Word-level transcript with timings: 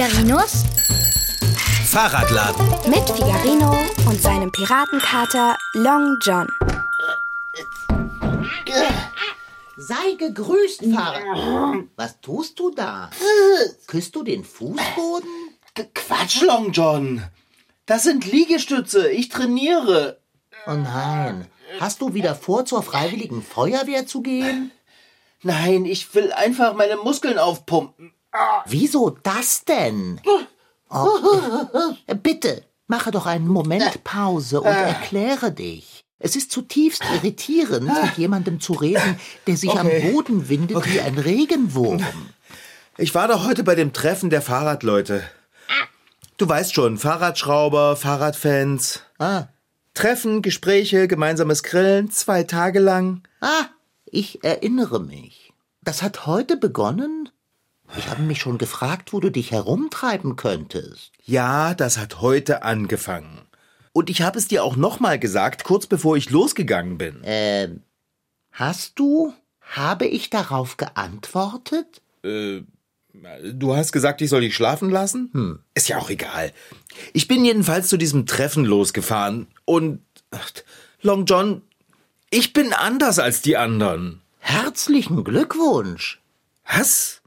Figarinos 0.00 0.64
Fahrradladen. 1.84 2.66
mit 2.88 3.06
Figarino 3.10 3.76
und 4.06 4.22
seinem 4.22 4.50
Piratenkater 4.50 5.58
Long 5.74 6.16
John. 6.22 6.48
Sei 9.76 10.14
gegrüßt, 10.16 10.84
Fahrer. 10.94 11.84
Was 11.96 12.18
tust 12.22 12.58
du 12.58 12.70
da? 12.70 13.10
Küsst 13.88 14.16
du 14.16 14.22
den 14.22 14.42
Fußboden? 14.42 15.28
Quatsch, 15.92 16.40
Long 16.40 16.72
John. 16.72 17.22
Das 17.84 18.04
sind 18.04 18.24
Liegestütze. 18.24 19.10
Ich 19.10 19.28
trainiere. 19.28 20.18
Oh 20.66 20.72
nein. 20.72 21.46
Hast 21.78 22.00
du 22.00 22.14
wieder 22.14 22.34
vor, 22.34 22.64
zur 22.64 22.82
freiwilligen 22.82 23.42
Feuerwehr 23.42 24.06
zu 24.06 24.22
gehen? 24.22 24.70
Nein, 25.42 25.84
ich 25.84 26.14
will 26.14 26.32
einfach 26.32 26.72
meine 26.72 26.96
Muskeln 26.96 27.38
aufpumpen. 27.38 28.14
Wieso 28.66 29.10
das 29.22 29.64
denn? 29.64 30.20
Oh, 30.92 31.06
äh, 32.08 32.16
bitte, 32.16 32.64
mache 32.88 33.12
doch 33.12 33.24
einen 33.26 33.46
Moment 33.46 34.02
Pause 34.02 34.60
und 34.60 34.66
erkläre 34.66 35.52
dich. 35.52 36.04
Es 36.18 36.34
ist 36.34 36.50
zutiefst 36.50 37.04
irritierend, 37.14 37.86
mit 38.02 38.18
jemandem 38.18 38.58
zu 38.58 38.72
reden, 38.72 39.20
der 39.46 39.56
sich 39.56 39.70
Okay. 39.70 40.02
am 40.04 40.12
Boden 40.12 40.48
windet 40.48 40.84
wie 40.92 41.00
ein 41.00 41.16
Regenwurm. 41.16 42.04
Ich 42.98 43.14
war 43.14 43.28
doch 43.28 43.46
heute 43.46 43.62
bei 43.62 43.76
dem 43.76 43.92
Treffen 43.92 44.30
der 44.30 44.42
Fahrradleute. 44.42 45.22
Du 46.38 46.48
weißt 46.48 46.74
schon, 46.74 46.98
Fahrradschrauber, 46.98 47.94
Fahrradfans. 47.94 49.04
Ah, 49.20 49.44
Treffen, 49.94 50.42
Gespräche, 50.42 51.06
gemeinsames 51.06 51.62
Grillen, 51.62 52.10
zwei 52.10 52.42
Tage 52.42 52.80
lang. 52.80 53.22
ah, 53.40 53.66
ich 54.06 54.42
erinnere 54.42 54.98
mich. 55.00 55.52
Das 55.82 56.02
hat 56.02 56.26
heute 56.26 56.56
begonnen? 56.56 57.28
Ich 57.96 58.08
habe 58.08 58.22
mich 58.22 58.40
schon 58.40 58.58
gefragt, 58.58 59.12
wo 59.12 59.20
du 59.20 59.30
dich 59.30 59.50
herumtreiben 59.50 60.36
könntest. 60.36 61.12
Ja, 61.24 61.74
das 61.74 61.98
hat 61.98 62.20
heute 62.20 62.62
angefangen. 62.62 63.42
Und 63.92 64.10
ich 64.10 64.22
habe 64.22 64.38
es 64.38 64.48
dir 64.48 64.62
auch 64.64 64.76
nochmal 64.76 65.18
gesagt, 65.18 65.64
kurz 65.64 65.86
bevor 65.86 66.16
ich 66.16 66.30
losgegangen 66.30 66.98
bin. 66.98 67.20
Ähm, 67.24 67.82
hast 68.52 68.98
du? 68.98 69.34
Habe 69.60 70.06
ich 70.06 70.30
darauf 70.30 70.76
geantwortet? 70.76 72.02
Du 72.22 73.76
hast 73.76 73.92
gesagt, 73.92 74.20
ich 74.20 74.28
soll 74.30 74.40
dich 74.40 74.54
schlafen 74.54 74.90
lassen? 74.90 75.62
Ist 75.74 75.88
ja 75.88 75.98
auch 75.98 76.10
egal. 76.10 76.52
Ich 77.12 77.28
bin 77.28 77.44
jedenfalls 77.44 77.88
zu 77.88 77.96
diesem 77.96 78.26
Treffen 78.26 78.64
losgefahren 78.64 79.46
und 79.64 80.00
ach, 80.32 80.50
Long 81.02 81.24
John, 81.24 81.62
ich 82.30 82.52
bin 82.52 82.72
anders 82.72 83.18
als 83.18 83.42
die 83.42 83.56
anderen. 83.56 84.20
Herzlichen 84.38 85.22
Glückwunsch. 85.22 86.20
Was? 86.66 87.19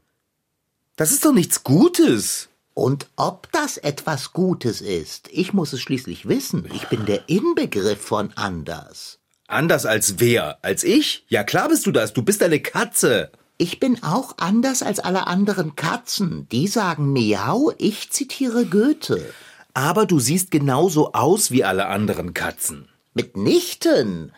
Das 0.96 1.10
ist 1.10 1.24
doch 1.24 1.32
nichts 1.32 1.64
Gutes. 1.64 2.48
Und 2.72 3.08
ob 3.16 3.50
das 3.50 3.78
etwas 3.78 4.32
Gutes 4.32 4.80
ist, 4.80 5.28
ich 5.32 5.52
muss 5.52 5.72
es 5.72 5.80
schließlich 5.80 6.28
wissen. 6.28 6.68
Ich 6.72 6.88
bin 6.88 7.04
der 7.04 7.28
Inbegriff 7.28 8.00
von 8.00 8.32
anders. 8.36 9.18
Anders 9.48 9.86
als 9.86 10.18
wer? 10.18 10.58
Als 10.62 10.84
ich? 10.84 11.24
Ja 11.28 11.42
klar 11.42 11.68
bist 11.68 11.86
du 11.86 11.90
das. 11.90 12.12
Du 12.12 12.22
bist 12.22 12.42
eine 12.42 12.60
Katze. 12.60 13.32
Ich 13.58 13.80
bin 13.80 14.02
auch 14.04 14.38
anders 14.38 14.82
als 14.82 15.00
alle 15.00 15.26
anderen 15.26 15.74
Katzen. 15.74 16.48
Die 16.50 16.68
sagen 16.68 17.12
Miau, 17.12 17.72
ich 17.78 18.10
zitiere 18.10 18.64
Goethe. 18.64 19.32
Aber 19.74 20.06
du 20.06 20.20
siehst 20.20 20.52
genauso 20.52 21.12
aus 21.12 21.50
wie 21.50 21.64
alle 21.64 21.86
anderen 21.86 22.34
Katzen. 22.34 22.88
Mitnichten. 23.14 24.32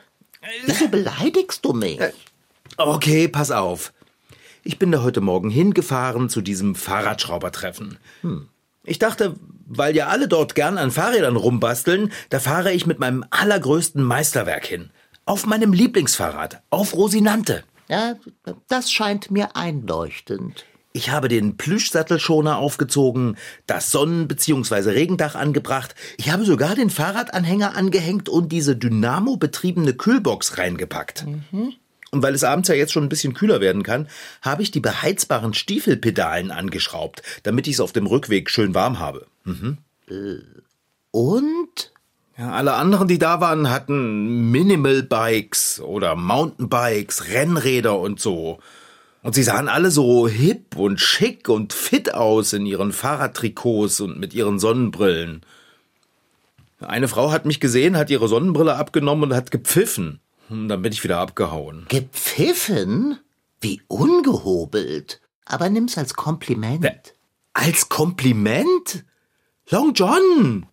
Wieso 0.65 0.89
beleidigst 0.89 1.65
du 1.65 1.75
mich? 1.75 2.01
Okay, 2.79 3.29
pass 3.29 3.51
auf. 3.51 3.93
Ich 4.67 4.81
bin 4.81 4.91
da 4.91 5.01
heute 5.01 5.21
Morgen 5.21 5.49
hingefahren 5.49 6.29
zu 6.29 6.41
diesem 6.41 6.75
Fahrradschraubertreffen. 6.75 7.99
Ich 8.83 8.99
dachte, 8.99 9.37
weil 9.65 9.95
ja 9.95 10.09
alle 10.09 10.27
dort 10.27 10.57
gern 10.57 10.77
an 10.77 10.91
Fahrrädern 10.91 11.37
rumbasteln, 11.37 12.11
da 12.31 12.41
fahre 12.41 12.73
ich 12.73 12.85
mit 12.85 12.99
meinem 12.99 13.25
allergrößten 13.31 14.03
Meisterwerk 14.03 14.67
hin. 14.67 14.91
Auf 15.25 15.47
meinem 15.47 15.73
Lieblingsfahrrad, 15.73 16.63
auf 16.71 16.95
Rosinante. 16.95 17.63
Ja, 17.89 18.17
das 18.67 18.91
scheint 18.91 19.31
mir 19.31 19.55
einleuchtend. 19.55 20.65
Ich 20.93 21.11
habe 21.11 21.29
den 21.29 21.57
Plüschsattelschoner 21.57 22.59
aufgezogen, 22.59 23.37
das 23.69 23.93
Sonnen- 23.93 24.27
bzw. 24.27 24.91
Regendach 24.91 25.37
angebracht. 25.37 25.95
Ich 26.17 26.33
habe 26.33 26.45
sogar 26.45 26.75
den 26.75 26.91
Fahrradanhänger 26.91 27.77
angehängt 27.77 28.29
und 28.29 28.51
diese 28.51 28.75
Dynamo-betriebene 28.75 29.95
Kühlbox 29.95 30.59
reingepackt. 30.59 31.25
Und 32.11 32.23
weil 32.23 32.35
es 32.35 32.45
abends 32.45 32.69
ja 32.69 32.75
jetzt 32.75 32.93
schon 32.93 33.05
ein 33.05 33.09
bisschen 33.09 33.35
kühler 33.35 33.61
werden 33.61 33.83
kann, 33.83 34.09
habe 34.43 34.63
ich 34.63 34.71
die 34.71 34.81
beheizbaren 34.81 35.55
Stiefelpedalen 35.55 36.51
angeschraubt, 36.51 37.23
damit 37.43 37.67
ich 37.67 37.75
es 37.75 37.81
auf 37.81 37.93
dem 37.93 38.07
Rückweg 38.07 38.49
schön 38.51 38.75
warm 38.75 38.99
habe. 38.99 39.27
Und? 41.11 41.93
Ja, 42.39 42.53
alle 42.53 42.75
anderen, 42.75 43.09
die 43.09 43.19
da 43.19 43.41
waren, 43.41 43.71
hatten 43.71 44.51
Minimal 44.51 45.03
Bikes 45.03 45.81
oder 45.81 46.15
Mountainbikes, 46.15 47.29
Rennräder 47.29 47.99
und 47.99 48.21
so. 48.21 48.59
Und 49.23 49.35
sie 49.35 49.43
sahen 49.43 49.69
alle 49.69 49.91
so 49.91 50.29
hip 50.29 50.77
und 50.77 51.01
schick 51.01 51.49
und 51.49 51.73
fit 51.73 52.15
aus 52.15 52.53
in 52.53 52.67
ihren 52.67 52.93
Fahrradtrikots 52.93 54.01
und 54.01 54.21
mit 54.21 54.35
ihren 54.35 54.59
Sonnenbrillen. 54.59 55.41
Eine 56.79 57.09
Frau 57.09 57.33
hat 57.33 57.47
mich 57.47 57.59
gesehen, 57.59 57.97
hat 57.97 58.11
ihre 58.11 58.29
Sonnenbrille 58.29 58.77
abgenommen 58.77 59.31
und 59.31 59.37
hat 59.37 59.51
gepfiffen. 59.51 60.21
Hm, 60.49 60.69
Dann 60.69 60.83
bin 60.83 60.93
ich 60.93 61.03
wieder 61.05 61.19
abgehauen. 61.19 61.87
Gepfiffen? 61.89 63.19
Wie 63.61 63.83
ungehobelt. 63.89 65.21
Aber 65.45 65.69
nimm's 65.69 65.97
als 65.99 66.15
Kompliment. 66.15 67.15
Als 67.53 67.89
Kompliment? 67.89 69.05
Long 69.71 69.95
John! 69.95 70.67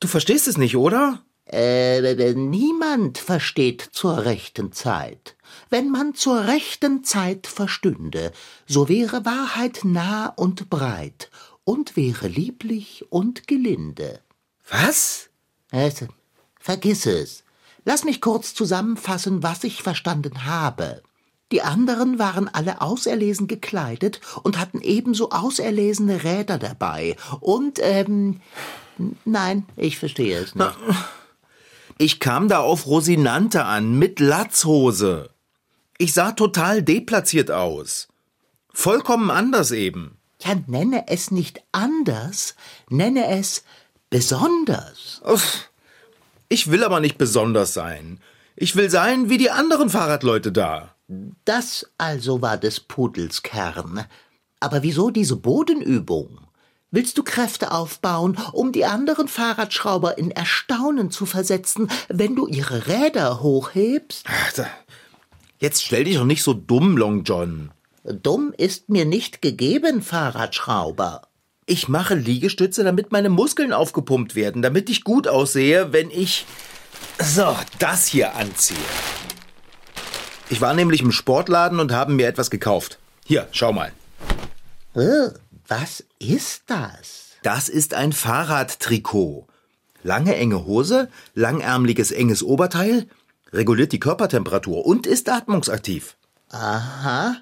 Du 0.00 0.08
verstehst 0.08 0.48
es 0.48 0.58
nicht, 0.58 0.76
oder? 0.76 1.22
Äh, 1.46 2.34
niemand 2.34 3.18
versteht 3.18 3.80
zur 3.92 4.24
rechten 4.24 4.72
Zeit. 4.72 5.36
Wenn 5.70 5.90
man 5.90 6.14
zur 6.14 6.46
rechten 6.46 7.04
Zeit 7.04 7.46
verstünde, 7.46 8.32
so 8.66 8.88
wäre 8.88 9.24
Wahrheit 9.24 9.80
nah 9.84 10.26
und 10.26 10.70
breit 10.70 11.30
und 11.64 11.96
wäre 11.96 12.28
lieblich 12.28 13.06
und 13.10 13.46
gelinde. 13.46 14.20
Was? 14.68 15.30
Äh, 15.70 15.90
vergiss 16.58 17.06
es. 17.06 17.43
Lass 17.84 18.04
mich 18.04 18.20
kurz 18.20 18.54
zusammenfassen, 18.54 19.42
was 19.42 19.64
ich 19.64 19.82
verstanden 19.82 20.46
habe. 20.46 21.02
Die 21.52 21.62
anderen 21.62 22.18
waren 22.18 22.48
alle 22.48 22.80
auserlesen 22.80 23.46
gekleidet 23.46 24.20
und 24.42 24.58
hatten 24.58 24.80
ebenso 24.80 25.30
auserlesene 25.30 26.24
Räder 26.24 26.58
dabei. 26.58 27.16
Und, 27.40 27.78
ähm, 27.82 28.40
nein, 29.24 29.66
ich 29.76 29.98
verstehe 29.98 30.38
es 30.38 30.54
nicht. 30.54 30.76
Ich 31.98 32.18
kam 32.18 32.48
da 32.48 32.60
auf 32.60 32.86
Rosinante 32.86 33.64
an, 33.64 33.98
mit 33.98 34.18
Latzhose. 34.18 35.30
Ich 35.98 36.12
sah 36.12 36.32
total 36.32 36.82
deplatziert 36.82 37.50
aus. 37.50 38.08
Vollkommen 38.72 39.30
anders 39.30 39.70
eben. 39.70 40.18
Ja, 40.40 40.56
nenne 40.66 41.06
es 41.06 41.30
nicht 41.30 41.62
anders, 41.70 42.56
nenne 42.88 43.28
es 43.28 43.62
besonders. 44.10 45.22
Uff. 45.24 45.70
Ich 46.54 46.70
will 46.70 46.84
aber 46.84 47.00
nicht 47.00 47.18
besonders 47.18 47.74
sein. 47.74 48.20
Ich 48.54 48.76
will 48.76 48.88
sein 48.88 49.28
wie 49.28 49.38
die 49.38 49.50
anderen 49.50 49.90
Fahrradleute 49.90 50.52
da. 50.52 50.94
Das 51.44 51.90
also 51.98 52.42
war 52.42 52.58
des 52.58 52.78
Pudels 52.78 53.42
Kern. 53.42 54.04
Aber 54.60 54.84
wieso 54.84 55.10
diese 55.10 55.34
Bodenübung? 55.34 56.38
Willst 56.92 57.18
du 57.18 57.24
Kräfte 57.24 57.72
aufbauen, 57.72 58.38
um 58.52 58.70
die 58.70 58.84
anderen 58.84 59.26
Fahrradschrauber 59.26 60.16
in 60.16 60.30
Erstaunen 60.30 61.10
zu 61.10 61.26
versetzen, 61.26 61.90
wenn 62.08 62.36
du 62.36 62.46
ihre 62.46 62.86
Räder 62.86 63.42
hochhebst? 63.42 64.24
Ach, 64.28 64.64
Jetzt 65.58 65.82
stell 65.82 66.04
dich 66.04 66.18
doch 66.18 66.24
nicht 66.24 66.44
so 66.44 66.54
dumm, 66.54 66.96
Long 66.96 67.24
John. 67.24 67.72
Dumm 68.04 68.54
ist 68.56 68.88
mir 68.88 69.06
nicht 69.06 69.42
gegeben, 69.42 70.02
Fahrradschrauber. 70.02 71.22
Ich 71.66 71.88
mache 71.88 72.14
Liegestütze, 72.14 72.84
damit 72.84 73.10
meine 73.10 73.30
Muskeln 73.30 73.72
aufgepumpt 73.72 74.34
werden, 74.34 74.60
damit 74.60 74.90
ich 74.90 75.02
gut 75.02 75.26
aussehe, 75.26 75.92
wenn 75.92 76.10
ich 76.10 76.44
so 77.18 77.56
das 77.78 78.06
hier 78.06 78.34
anziehe. 78.34 78.76
Ich 80.50 80.60
war 80.60 80.74
nämlich 80.74 81.00
im 81.00 81.12
Sportladen 81.12 81.80
und 81.80 81.90
habe 81.90 82.12
mir 82.12 82.28
etwas 82.28 82.50
gekauft. 82.50 82.98
Hier, 83.24 83.48
schau 83.52 83.72
mal. 83.72 83.92
Äh, 84.94 85.30
was 85.66 86.04
ist 86.18 86.64
das? 86.66 87.32
Das 87.42 87.70
ist 87.70 87.94
ein 87.94 88.12
Fahrradtrikot. 88.12 89.46
Lange 90.02 90.36
enge 90.36 90.66
Hose, 90.66 91.08
langärmliches 91.34 92.10
enges 92.10 92.42
Oberteil, 92.42 93.08
reguliert 93.54 93.92
die 93.92 94.00
Körpertemperatur 94.00 94.84
und 94.84 95.06
ist 95.06 95.30
atmungsaktiv. 95.30 96.16
Aha. 96.50 97.36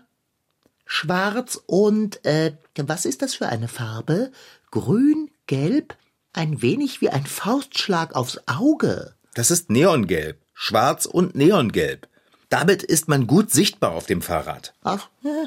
Schwarz 0.95 1.59
und, 1.65 2.23
äh, 2.27 2.53
was 2.77 3.07
ist 3.07 3.23
das 3.23 3.35
für 3.35 3.49
eine 3.49 3.67
Farbe? 3.67 4.31
Grün, 4.71 5.31
gelb, 5.47 5.97
ein 6.35 6.61
wenig 6.61 7.01
wie 7.01 7.09
ein 7.09 7.25
Faustschlag 7.25 8.15
aufs 8.15 8.39
Auge. 8.47 9.15
Das 9.33 9.51
ist 9.51 9.71
Neongelb, 9.71 10.39
schwarz 10.53 11.07
und 11.07 11.35
Neongelb. 11.35 12.09
Damit 12.51 12.83
ist 12.83 13.09
man 13.09 13.27
gut 13.27 13.51
sichtbar 13.51 13.93
auf 13.93 14.05
dem 14.05 14.21
Fahrrad. 14.21 14.75
Ach, 14.83 15.09
ja. 15.23 15.47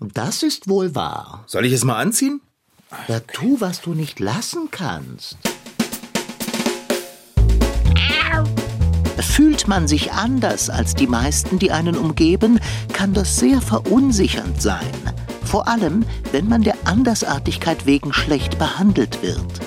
Das 0.00 0.42
ist 0.42 0.68
wohl 0.68 0.96
wahr. 0.96 1.44
Soll 1.46 1.64
ich 1.64 1.72
es 1.72 1.84
mal 1.84 2.00
anziehen? 2.00 2.40
Ja, 3.06 3.20
tu, 3.20 3.60
was 3.60 3.82
du 3.82 3.94
nicht 3.94 4.18
lassen 4.18 4.72
kannst. 4.72 5.36
Fühlt 9.22 9.66
man 9.68 9.88
sich 9.88 10.12
anders 10.12 10.68
als 10.68 10.94
die 10.94 11.06
meisten, 11.06 11.58
die 11.58 11.70
einen 11.70 11.96
umgeben, 11.96 12.60
kann 12.92 13.14
das 13.14 13.36
sehr 13.36 13.62
verunsichernd 13.62 14.60
sein. 14.60 14.90
Vor 15.44 15.68
allem, 15.68 16.04
wenn 16.32 16.48
man 16.48 16.62
der 16.62 16.74
Andersartigkeit 16.84 17.86
wegen 17.86 18.12
schlecht 18.12 18.58
behandelt 18.58 19.22
wird. 19.22 19.60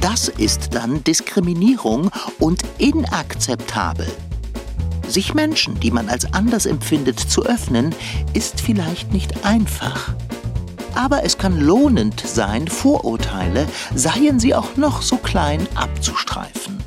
Das 0.00 0.28
ist 0.28 0.74
dann 0.74 1.04
Diskriminierung 1.04 2.10
und 2.38 2.62
inakzeptabel. 2.78 4.06
Sich 5.06 5.32
Menschen, 5.32 5.78
die 5.80 5.90
man 5.90 6.08
als 6.08 6.32
anders 6.32 6.66
empfindet, 6.66 7.18
zu 7.18 7.44
öffnen, 7.44 7.94
ist 8.34 8.60
vielleicht 8.60 9.12
nicht 9.12 9.44
einfach. 9.44 10.14
Aber 10.94 11.24
es 11.24 11.38
kann 11.38 11.60
lohnend 11.60 12.20
sein, 12.20 12.68
Vorurteile, 12.68 13.66
seien 13.94 14.40
sie 14.40 14.54
auch 14.54 14.76
noch 14.76 15.02
so 15.02 15.16
klein, 15.16 15.66
abzustreifen. 15.74 16.77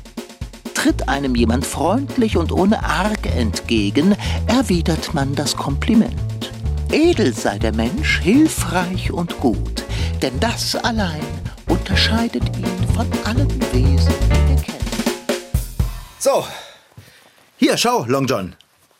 Tritt 0.82 1.08
einem 1.08 1.36
jemand 1.36 1.64
freundlich 1.64 2.36
und 2.36 2.50
ohne 2.50 2.82
Arg 2.82 3.26
entgegen, 3.36 4.16
erwidert 4.48 5.14
man 5.14 5.32
das 5.36 5.54
Kompliment. 5.54 6.50
Edel 6.90 7.32
sei 7.32 7.56
der 7.60 7.72
Mensch, 7.72 8.18
hilfreich 8.18 9.12
und 9.12 9.38
gut, 9.38 9.84
denn 10.22 10.40
das 10.40 10.74
allein 10.74 11.22
unterscheidet 11.68 12.42
ihn 12.56 12.88
von 12.96 13.06
allen 13.22 13.48
Wesen, 13.72 14.12
die 14.24 14.48
wir 14.48 14.56
kennen. 14.56 14.84
So. 16.18 16.44
Hier, 17.58 17.76
schau, 17.76 18.04
Long 18.06 18.26
John. 18.26 18.56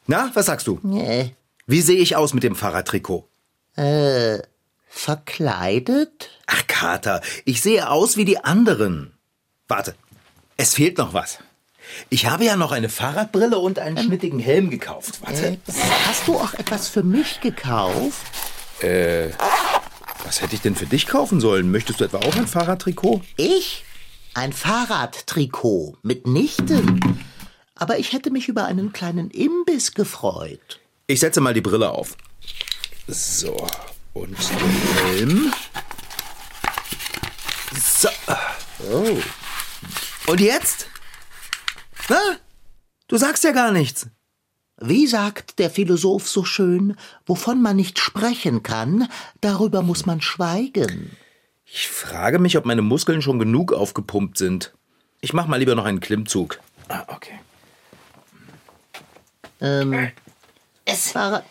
Na, 0.07 0.31
was 0.35 0.47
sagst 0.47 0.69
du? 0.69 0.79
Nee. 0.85 1.35
Wie 1.67 1.81
sehe 1.81 1.99
ich 1.99 2.15
aus 2.15 2.33
mit 2.33 2.45
dem 2.45 2.55
Fahrradtrikot? 2.55 3.29
Äh, 3.75 4.39
verkleidet? 4.87 6.31
Ach, 6.47 6.65
Kater, 6.69 7.23
ich 7.45 7.61
sehe 7.61 7.91
aus 7.91 8.17
wie 8.17 8.25
die 8.25 8.39
anderen. 8.39 9.15
Warte, 9.67 9.97
es 10.57 10.75
fehlt 10.75 10.99
noch 10.99 11.13
was. 11.13 11.41
Ich 12.09 12.27
habe 12.27 12.45
ja 12.45 12.57
noch 12.57 12.73
eine 12.73 12.89
Fahrradbrille 12.89 13.59
und 13.59 13.79
einen 13.79 13.99
schnittigen 13.99 14.39
Helm 14.39 14.71
gekauft. 14.71 15.21
Warte. 15.23 15.47
Äh, 15.47 15.57
hast 16.07 16.27
du 16.27 16.37
auch 16.37 16.55
etwas 16.55 16.89
für 16.89 17.03
mich 17.03 17.41
gekauft? 17.41 18.27
Was 18.83 20.41
hätte 20.41 20.55
ich 20.55 20.61
denn 20.61 20.75
für 20.75 20.87
dich 20.87 21.07
kaufen 21.07 21.41
sollen? 21.41 21.71
Möchtest 21.71 22.01
du 22.01 22.05
etwa 22.05 22.19
auch 22.19 22.37
ein 22.37 22.47
Fahrradtrikot? 22.47 23.23
Ich? 23.37 23.85
Ein 24.35 24.53
Fahrradtrikot 24.53 25.99
mitnichten. 26.03 27.21
Aber 27.75 27.99
ich 27.99 28.13
hätte 28.13 28.31
mich 28.31 28.49
über 28.49 28.65
einen 28.65 28.93
kleinen 28.93 29.31
Imbiss 29.31 29.95
gefreut. 29.95 30.81
Ich 31.07 31.21
setze 31.21 31.41
mal 31.41 31.55
die 31.55 31.61
Brille 31.61 31.91
auf. 31.91 32.17
So, 33.09 33.67
und 34.15 34.37
den 34.39 35.05
Helm. 35.05 35.53
So. 37.79 38.09
Oh. 38.91 39.19
Und 40.27 40.41
jetzt? 40.41 40.87
Na? 42.09 42.21
Du 43.09 43.17
sagst 43.17 43.45
ja 43.45 43.53
gar 43.53 43.73
nichts. 43.73 44.07
Wie 44.81 45.07
sagt 45.07 45.59
der 45.59 45.71
Philosoph 45.71 46.29
so 46.29 46.45
schön, 46.45 46.97
wovon 47.27 47.63
man 47.63 47.77
nicht 47.77 47.99
sprechen 47.99 48.63
kann, 48.63 49.09
darüber 49.41 49.83
muss 49.83 50.07
man 50.07 50.21
schweigen. 50.21 51.17
Ich 51.65 51.89
frage 51.89 52.39
mich, 52.39 52.57
ob 52.59 52.65
meine 52.67 52.83
Muskeln 52.83 53.23
schon 53.23 53.39
genug 53.39 53.73
aufgepumpt 53.73 54.37
sind. 54.39 54.75
Ich 55.21 55.33
mach 55.33 55.47
mal 55.47 55.59
lieber 55.59 55.75
noch 55.75 55.85
einen 55.85 56.01
Klimmzug. 56.01 56.59
Ah, 56.89 57.05
okay. 57.07 57.39
Ähm, 59.61 60.11
Fahrrad. 60.87 61.45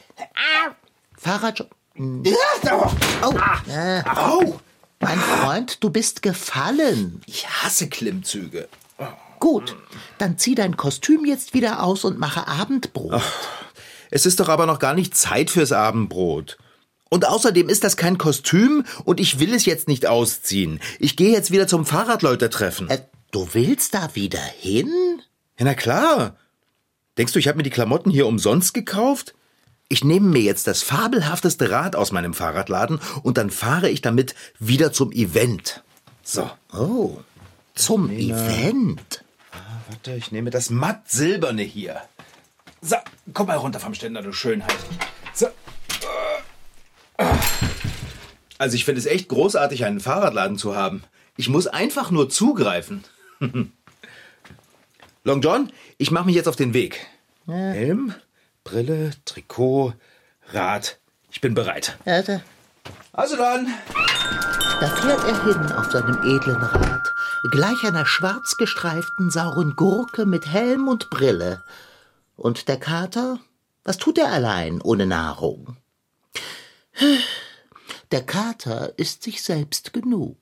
Fahrrad. 1.18 1.68
Oh, 1.98 3.40
äh, 3.70 4.04
Au! 4.04 4.60
mein 5.00 5.20
Freund, 5.20 5.84
du 5.84 5.90
bist 5.90 6.22
gefallen. 6.22 7.22
Ich 7.26 7.48
hasse 7.48 7.88
Klimmzüge. 7.88 8.68
Gut, 9.42 9.76
dann 10.20 10.38
zieh 10.38 10.54
dein 10.54 10.78
Kostüm 10.78 11.26
jetzt 11.26 11.56
wieder 11.56 11.82
aus 11.84 12.06
und 12.06 12.20
mache 12.20 12.48
Abendbrot. 12.48 13.22
Es 14.12 14.28
ist 14.28 14.40
doch 14.40 14.50
aber 14.50 14.68
noch 14.68 14.78
gar 14.78 14.94
nicht 14.94 15.18
Zeit 15.18 15.50
fürs 15.50 15.72
Abendbrot. 15.72 16.60
Und 17.10 17.26
außerdem 17.26 17.68
ist 17.68 17.84
das 17.84 17.98
kein 17.98 18.20
Kostüm 18.20 18.86
und 19.04 19.20
ich 19.20 19.40
will 19.40 19.54
es 19.56 19.66
jetzt 19.66 19.88
nicht 19.88 20.06
ausziehen. 20.06 20.80
Ich 21.00 21.18
gehe 21.18 21.32
jetzt 21.32 21.50
wieder 21.50 21.68
zum 21.68 21.86
Fahrradleute-Treffen. 21.88 22.88
Äh, 22.90 23.00
du 23.32 23.50
willst 23.54 23.96
da 23.96 24.12
wieder 24.14 24.40
hin? 24.40 24.92
Ja, 25.58 25.66
na 25.66 25.74
klar. 25.74 26.36
Denkst 27.18 27.34
du, 27.34 27.40
ich 27.40 27.48
habe 27.48 27.58
mir 27.58 27.64
die 27.64 27.72
Klamotten 27.72 28.12
hier 28.12 28.28
umsonst 28.28 28.76
gekauft? 28.76 29.34
Ich 29.90 30.04
nehme 30.04 30.30
mir 30.30 30.42
jetzt 30.44 30.68
das 30.68 30.84
fabelhafteste 30.84 31.72
Rad 31.72 31.96
aus 31.96 32.12
meinem 32.12 32.36
Fahrradladen 32.36 33.02
und 33.24 33.40
dann 33.40 33.50
fahre 33.50 33.90
ich 33.90 34.02
damit 34.02 34.36
wieder 34.60 34.94
zum 34.94 35.12
Event. 35.12 35.84
So, 36.22 36.50
Oh, 36.72 37.18
zum 37.74 38.12
Event. 38.12 39.24
Warte, 39.92 40.14
ich 40.16 40.32
nehme 40.32 40.50
das 40.50 40.70
matt 40.70 41.10
silberne 41.10 41.62
hier. 41.64 42.02
So, 42.82 42.96
komm 43.34 43.48
mal 43.48 43.58
runter 43.58 43.80
vom 43.80 43.94
Ständer, 43.94 44.22
du 44.22 44.32
Schönheit. 44.34 44.74
So. 45.34 45.48
Also 48.58 48.76
ich 48.76 48.86
finde 48.86 49.00
es 49.00 49.06
echt 49.08 49.28
großartig, 49.30 49.86
einen 49.86 50.00
Fahrradladen 50.00 50.58
zu 50.58 50.76
haben. 50.76 51.04
Ich 51.38 51.50
muss 51.50 51.68
einfach 51.68 52.12
nur 52.12 52.30
zugreifen. 52.30 53.04
Long 55.24 55.42
John, 55.42 55.72
ich 55.98 56.12
mache 56.12 56.26
mich 56.26 56.36
jetzt 56.36 56.48
auf 56.48 56.56
den 56.56 56.74
Weg. 56.74 57.08
Helm, 57.48 58.14
Brille, 58.64 59.12
Trikot, 59.26 59.94
Rad. 60.54 61.00
Ich 61.32 61.42
bin 61.42 61.54
bereit. 61.54 61.98
Ja, 62.06 62.22
da, 62.22 62.42
Also 63.14 63.36
dann. 63.38 63.68
da 64.80 64.88
fährt 64.88 65.24
er 65.24 65.44
hin 65.44 65.72
auf 65.74 65.92
seinem 65.92 66.18
edlen 66.24 66.56
Rad, 66.58 67.01
gleich 67.50 67.84
einer 67.84 68.06
schwarz 68.06 68.58
gestreiften 68.58 69.32
sauren 69.32 69.76
Gurke 69.76 70.26
mit 70.26 70.46
Helm 70.46 70.88
und 70.88 71.10
Brille. 71.10 71.64
Und 72.36 72.68
der 72.68 72.80
Kater? 72.80 73.40
Was 73.84 73.98
tut 73.98 74.18
er 74.18 74.32
allein 74.32 74.82
ohne 74.82 75.06
Nahrung? 75.08 75.78
Der 78.12 78.24
Kater 78.26 79.00
ist 79.00 79.24
sich 79.24 79.42
selbst 79.42 79.94
genug. 79.94 80.41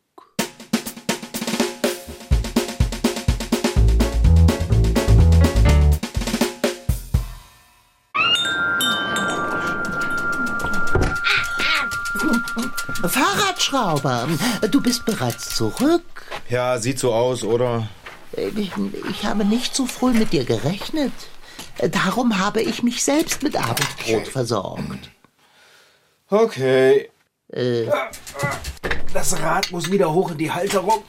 Fahrradschrauber, 13.07 14.27
du 14.69 14.81
bist 14.81 15.05
bereits 15.05 15.55
zurück. 15.55 16.03
Ja, 16.49 16.77
sieht 16.77 16.99
so 16.99 17.13
aus, 17.13 17.43
oder? 17.43 17.87
Ich, 18.35 18.71
ich 19.09 19.25
habe 19.25 19.45
nicht 19.45 19.75
so 19.75 19.85
früh 19.85 20.13
mit 20.13 20.33
dir 20.33 20.43
gerechnet. 20.45 21.13
Darum 21.91 22.37
habe 22.39 22.61
ich 22.61 22.83
mich 22.83 23.03
selbst 23.03 23.41
mit 23.41 23.55
Abendbrot 23.55 24.27
versorgt. 24.27 25.09
Okay. 26.29 27.09
Das 29.13 29.41
Rad 29.41 29.71
muss 29.71 29.89
wieder 29.89 30.13
hoch 30.13 30.31
in 30.31 30.37
die 30.37 30.51
Halterung. 30.51 31.03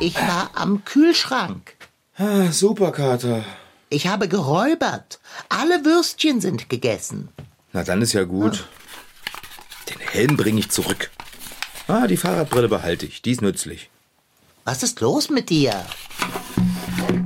Ich 0.00 0.16
war 0.16 0.50
am 0.54 0.84
Kühlschrank. 0.84 1.74
Ah, 2.16 2.50
super, 2.50 2.92
Kater. 2.92 3.44
Ich 3.90 4.06
habe 4.06 4.28
geräubert. 4.28 5.20
Alle 5.48 5.84
Würstchen 5.84 6.40
sind 6.40 6.70
gegessen. 6.70 7.28
Na, 7.72 7.84
dann 7.84 8.00
ist 8.00 8.14
ja 8.14 8.24
gut. 8.24 8.66
Helm 10.12 10.36
bringe 10.36 10.60
ich 10.60 10.68
zurück. 10.70 11.10
Ah, 11.88 12.06
die 12.06 12.18
Fahrradbrille 12.18 12.68
behalte 12.68 13.06
ich. 13.06 13.22
Die 13.22 13.30
ist 13.30 13.40
nützlich. 13.40 13.88
Was 14.64 14.82
ist 14.82 15.00
los 15.00 15.30
mit 15.30 15.48
dir? 15.48 15.72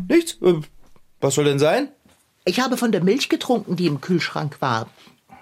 Nichts. 0.08 0.38
Äh, 0.40 0.60
Was 1.20 1.34
soll 1.34 1.46
denn 1.46 1.58
sein? 1.58 1.88
Ich 2.44 2.60
habe 2.60 2.76
von 2.76 2.92
der 2.92 3.02
Milch 3.02 3.28
getrunken, 3.28 3.74
die 3.74 3.86
im 3.86 4.00
Kühlschrank 4.00 4.58
war. 4.60 4.88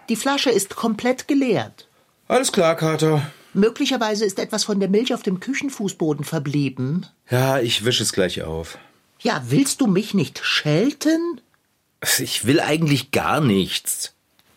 Die 0.08 0.16
Flasche 0.16 0.48
ist 0.48 0.74
komplett 0.74 1.28
geleert. 1.28 1.86
Alles 2.28 2.50
klar, 2.50 2.76
Kater. 2.76 3.30
Möglicherweise 3.52 4.24
ist 4.24 4.38
etwas 4.38 4.64
von 4.64 4.80
der 4.80 4.88
Milch 4.88 5.12
auf 5.12 5.22
dem 5.22 5.38
Küchenfußboden 5.38 6.24
verblieben. 6.24 7.06
Ja, 7.30 7.58
ich 7.60 7.84
wische 7.84 8.04
es 8.04 8.14
gleich 8.14 8.40
auf. 8.42 8.78
Ja, 9.20 9.42
willst 9.48 9.82
du 9.82 9.86
mich 9.86 10.14
nicht 10.14 10.40
schelten? 10.42 11.42
Ich 12.18 12.46
will 12.46 12.60
eigentlich 12.60 13.10
gar 13.10 13.42
nichts. 13.42 14.13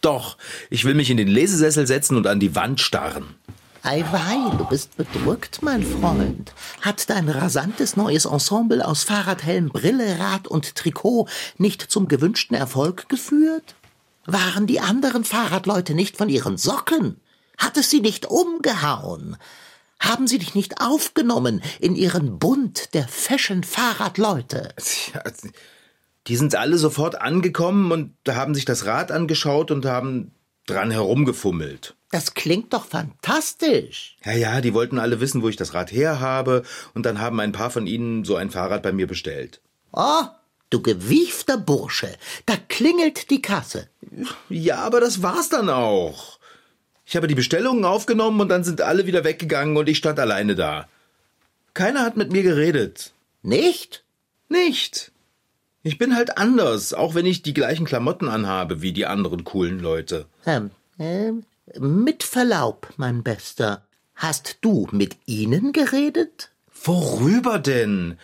Doch, 0.07 0.37
ich 0.69 0.85
will 0.85 0.93
mich 0.93 1.09
in 1.09 1.17
den 1.17 1.27
Lesesessel 1.27 1.85
setzen 1.85 2.15
und 2.15 2.27
an 2.27 2.39
die 2.39 2.55
Wand 2.55 2.79
starren. 2.79 3.35
Eiwei, 3.83 4.55
du 4.57 4.63
bist 4.63 4.95
bedrückt, 4.95 5.61
mein 5.61 5.83
Freund. 5.83 6.53
Hat 6.79 7.09
dein 7.09 7.27
rasantes 7.27 7.97
neues 7.97 8.23
Ensemble 8.23 8.87
aus 8.87 9.03
Fahrradhelm, 9.03 9.67
Brille, 9.67 10.17
Rad 10.17 10.47
und 10.47 10.75
Trikot 10.75 11.27
nicht 11.57 11.81
zum 11.81 12.07
gewünschten 12.07 12.55
Erfolg 12.55 13.09
geführt? 13.09 13.75
Waren 14.25 14.65
die 14.65 14.79
anderen 14.79 15.25
Fahrradleute 15.25 15.93
nicht 15.93 16.15
von 16.15 16.29
ihren 16.29 16.55
Socken? 16.55 17.19
Hat 17.57 17.75
es 17.75 17.89
sie 17.89 17.99
nicht 17.99 18.27
umgehauen? 18.27 19.35
Haben 19.99 20.27
sie 20.27 20.39
dich 20.39 20.55
nicht 20.55 20.79
aufgenommen 20.79 21.61
in 21.81 21.97
ihren 21.97 22.39
Bund 22.39 22.93
der 22.93 23.09
Fashion-Fahrradleute? 23.09 24.73
Ja, 25.13 25.21
die 26.27 26.35
sind 26.35 26.55
alle 26.55 26.77
sofort 26.77 27.19
angekommen 27.21 27.91
und 27.91 28.13
haben 28.27 28.53
sich 28.53 28.65
das 28.65 28.85
Rad 28.85 29.11
angeschaut 29.11 29.71
und 29.71 29.85
haben 29.85 30.31
dran 30.65 30.91
herumgefummelt. 30.91 31.95
Das 32.11 32.33
klingt 32.33 32.73
doch 32.73 32.85
fantastisch. 32.85 34.17
Ja, 34.23 34.33
ja, 34.33 34.61
die 34.61 34.73
wollten 34.73 34.99
alle 34.99 35.19
wissen, 35.19 35.41
wo 35.41 35.49
ich 35.49 35.55
das 35.55 35.73
Rad 35.73 35.91
her 35.91 36.19
habe, 36.19 36.63
und 36.93 37.05
dann 37.05 37.19
haben 37.19 37.39
ein 37.39 37.51
paar 37.51 37.69
von 37.69 37.87
ihnen 37.87 38.23
so 38.23 38.35
ein 38.35 38.51
Fahrrad 38.51 38.83
bei 38.83 38.91
mir 38.91 39.07
bestellt. 39.07 39.61
Oh, 39.91 40.23
du 40.69 40.81
gewiefter 40.81 41.57
Bursche, 41.57 42.09
da 42.45 42.55
klingelt 42.69 43.29
die 43.29 43.41
Kasse. 43.41 43.89
Ja, 44.49 44.77
aber 44.77 44.99
das 44.99 45.21
war's 45.21 45.49
dann 45.49 45.69
auch. 45.69 46.39
Ich 47.05 47.15
habe 47.15 47.27
die 47.27 47.35
Bestellungen 47.35 47.85
aufgenommen 47.85 48.41
und 48.41 48.49
dann 48.49 48.65
sind 48.65 48.81
alle 48.81 49.05
wieder 49.05 49.23
weggegangen 49.23 49.77
und 49.77 49.87
ich 49.87 49.97
stand 49.97 50.19
alleine 50.19 50.55
da. 50.55 50.89
Keiner 51.73 52.01
hat 52.01 52.17
mit 52.17 52.31
mir 52.31 52.43
geredet. 52.43 53.13
Nicht? 53.43 54.03
Nicht. 54.49 55.11
Ich 55.87 55.97
bin 55.97 56.17
halt 56.17 56.37
anders, 56.37 56.93
auch 56.93 57.15
wenn 57.15 57.25
ich 57.25 57.43
die 57.43 57.53
gleichen 57.53 57.85
Klamotten 57.85 58.27
anhabe 58.27 58.81
wie 58.81 58.91
die 58.91 59.05
anderen 59.05 59.45
coolen 59.45 59.79
Leute. 59.79 60.25
Ähm, 60.45 60.71
ähm, 60.99 61.45
mit 61.79 62.23
Verlaub, 62.23 62.89
mein 62.97 63.23
Bester. 63.23 63.87
Hast 64.13 64.57
du 64.59 64.89
mit 64.91 65.15
ihnen 65.27 65.71
geredet? 65.71 66.51
Worüber 66.83 67.57
denn? 67.57 68.17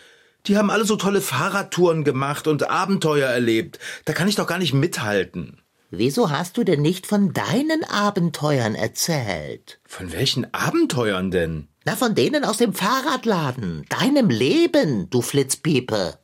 Die 0.44 0.58
haben 0.58 0.68
alle 0.68 0.84
so 0.84 0.96
tolle 0.96 1.22
Fahrradtouren 1.22 2.04
gemacht 2.04 2.48
und 2.48 2.68
Abenteuer 2.68 3.30
erlebt. 3.30 3.78
Da 4.04 4.12
kann 4.12 4.28
ich 4.28 4.34
doch 4.34 4.46
gar 4.46 4.58
nicht 4.58 4.74
mithalten. 4.74 5.62
Wieso 5.90 6.28
hast 6.30 6.58
du 6.58 6.64
denn 6.64 6.82
nicht 6.82 7.06
von 7.06 7.32
deinen 7.32 7.82
Abenteuern 7.88 8.74
erzählt? 8.74 9.80
Von 9.86 10.12
welchen 10.12 10.52
Abenteuern 10.52 11.30
denn? 11.30 11.68
Na, 11.86 11.96
von 11.96 12.14
denen 12.14 12.44
aus 12.44 12.58
dem 12.58 12.74
Fahrradladen. 12.74 13.86
Deinem 13.88 14.28
Leben, 14.28 15.08
du 15.08 15.22
Flitzpiepe. 15.22 16.18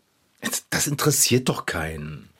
Das 0.70 0.86
interessiert 0.86 1.48
doch 1.48 1.66
keinen. 1.66 2.30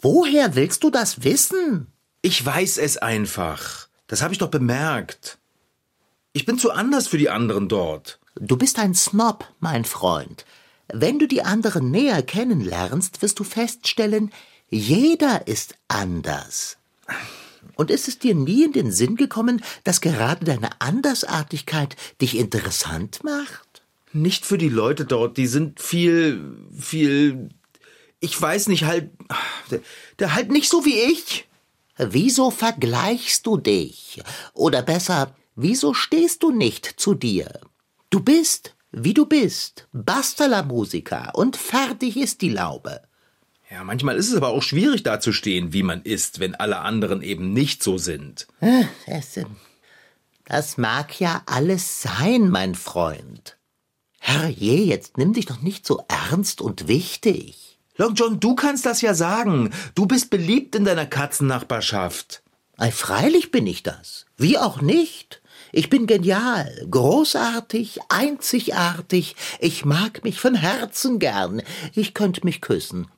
Woher 0.00 0.54
willst 0.54 0.84
du 0.84 0.90
das 0.90 1.24
wissen? 1.24 1.86
Ich 2.20 2.44
weiß 2.44 2.78
es 2.78 2.98
einfach. 2.98 3.88
Das 4.06 4.22
habe 4.22 4.34
ich 4.34 4.38
doch 4.38 4.50
bemerkt. 4.50 5.38
Ich 6.32 6.44
bin 6.44 6.58
zu 6.58 6.72
anders 6.72 7.08
für 7.08 7.16
die 7.16 7.30
anderen 7.30 7.68
dort. 7.68 8.18
Du 8.34 8.56
bist 8.56 8.78
ein 8.78 8.94
Snob, 8.94 9.48
mein 9.60 9.84
Freund. 9.84 10.44
Wenn 10.92 11.18
du 11.18 11.26
die 11.26 11.42
anderen 11.42 11.90
näher 11.90 12.22
kennenlernst, 12.22 13.22
wirst 13.22 13.38
du 13.38 13.44
feststellen, 13.44 14.32
jeder 14.68 15.46
ist 15.46 15.76
anders. 15.88 16.76
Und 17.76 17.90
ist 17.90 18.08
es 18.08 18.18
dir 18.18 18.34
nie 18.34 18.64
in 18.64 18.72
den 18.72 18.92
Sinn 18.92 19.16
gekommen, 19.16 19.62
dass 19.84 20.00
gerade 20.00 20.44
deine 20.44 20.80
Andersartigkeit 20.80 21.96
dich 22.20 22.36
interessant 22.36 23.24
macht? 23.24 23.63
Nicht 24.14 24.46
für 24.46 24.58
die 24.58 24.68
Leute 24.68 25.04
dort, 25.04 25.36
die 25.36 25.48
sind 25.48 25.80
viel, 25.80 26.56
viel, 26.78 27.48
ich 28.20 28.40
weiß 28.40 28.68
nicht, 28.68 28.84
halt, 28.84 29.10
der, 30.18 30.34
halt 30.34 30.52
nicht 30.52 30.70
so 30.70 30.84
wie 30.84 30.98
ich. 31.12 31.48
Wieso 31.98 32.50
vergleichst 32.50 33.44
du 33.44 33.56
dich? 33.56 34.22
Oder 34.52 34.82
besser, 34.82 35.34
wieso 35.56 35.94
stehst 35.94 36.44
du 36.44 36.52
nicht 36.52 36.86
zu 36.96 37.14
dir? 37.14 37.60
Du 38.10 38.20
bist, 38.20 38.76
wie 38.92 39.14
du 39.14 39.26
bist, 39.26 39.88
basta 39.92 40.46
la 40.46 40.62
musica 40.62 41.30
und 41.30 41.56
fertig 41.56 42.16
ist 42.16 42.40
die 42.40 42.50
Laube. 42.50 43.02
Ja, 43.68 43.82
manchmal 43.82 44.16
ist 44.16 44.30
es 44.30 44.36
aber 44.36 44.50
auch 44.50 44.62
schwierig 44.62 45.02
dazustehen, 45.02 45.72
wie 45.72 45.82
man 45.82 46.02
ist, 46.02 46.38
wenn 46.38 46.54
alle 46.54 46.78
anderen 46.78 47.20
eben 47.20 47.52
nicht 47.52 47.82
so 47.82 47.98
sind. 47.98 48.46
Das 50.44 50.78
mag 50.78 51.18
ja 51.18 51.42
alles 51.46 52.02
sein, 52.02 52.50
mein 52.50 52.76
Freund. 52.76 53.56
Herrje, 54.26 54.76
jetzt 54.76 55.18
nimm 55.18 55.34
dich 55.34 55.44
doch 55.44 55.60
nicht 55.60 55.86
so 55.86 56.02
ernst 56.08 56.62
und 56.62 56.88
wichtig. 56.88 57.78
Long 57.98 58.14
John, 58.14 58.40
du 58.40 58.54
kannst 58.54 58.86
das 58.86 59.02
ja 59.02 59.12
sagen. 59.12 59.70
Du 59.94 60.06
bist 60.06 60.30
beliebt 60.30 60.74
in 60.74 60.86
deiner 60.86 61.04
Katzennachbarschaft. 61.04 62.42
Ei, 62.78 62.90
freilich 62.90 63.50
bin 63.50 63.66
ich 63.66 63.82
das. 63.82 64.24
Wie 64.38 64.56
auch 64.56 64.80
nicht. 64.80 65.42
Ich 65.72 65.90
bin 65.90 66.06
genial, 66.06 66.74
großartig, 66.90 68.00
einzigartig. 68.08 69.36
Ich 69.60 69.84
mag 69.84 70.24
mich 70.24 70.40
von 70.40 70.54
Herzen 70.54 71.18
gern. 71.18 71.60
Ich 71.94 72.14
könnte 72.14 72.40
mich 72.44 72.62
küssen. 72.62 73.08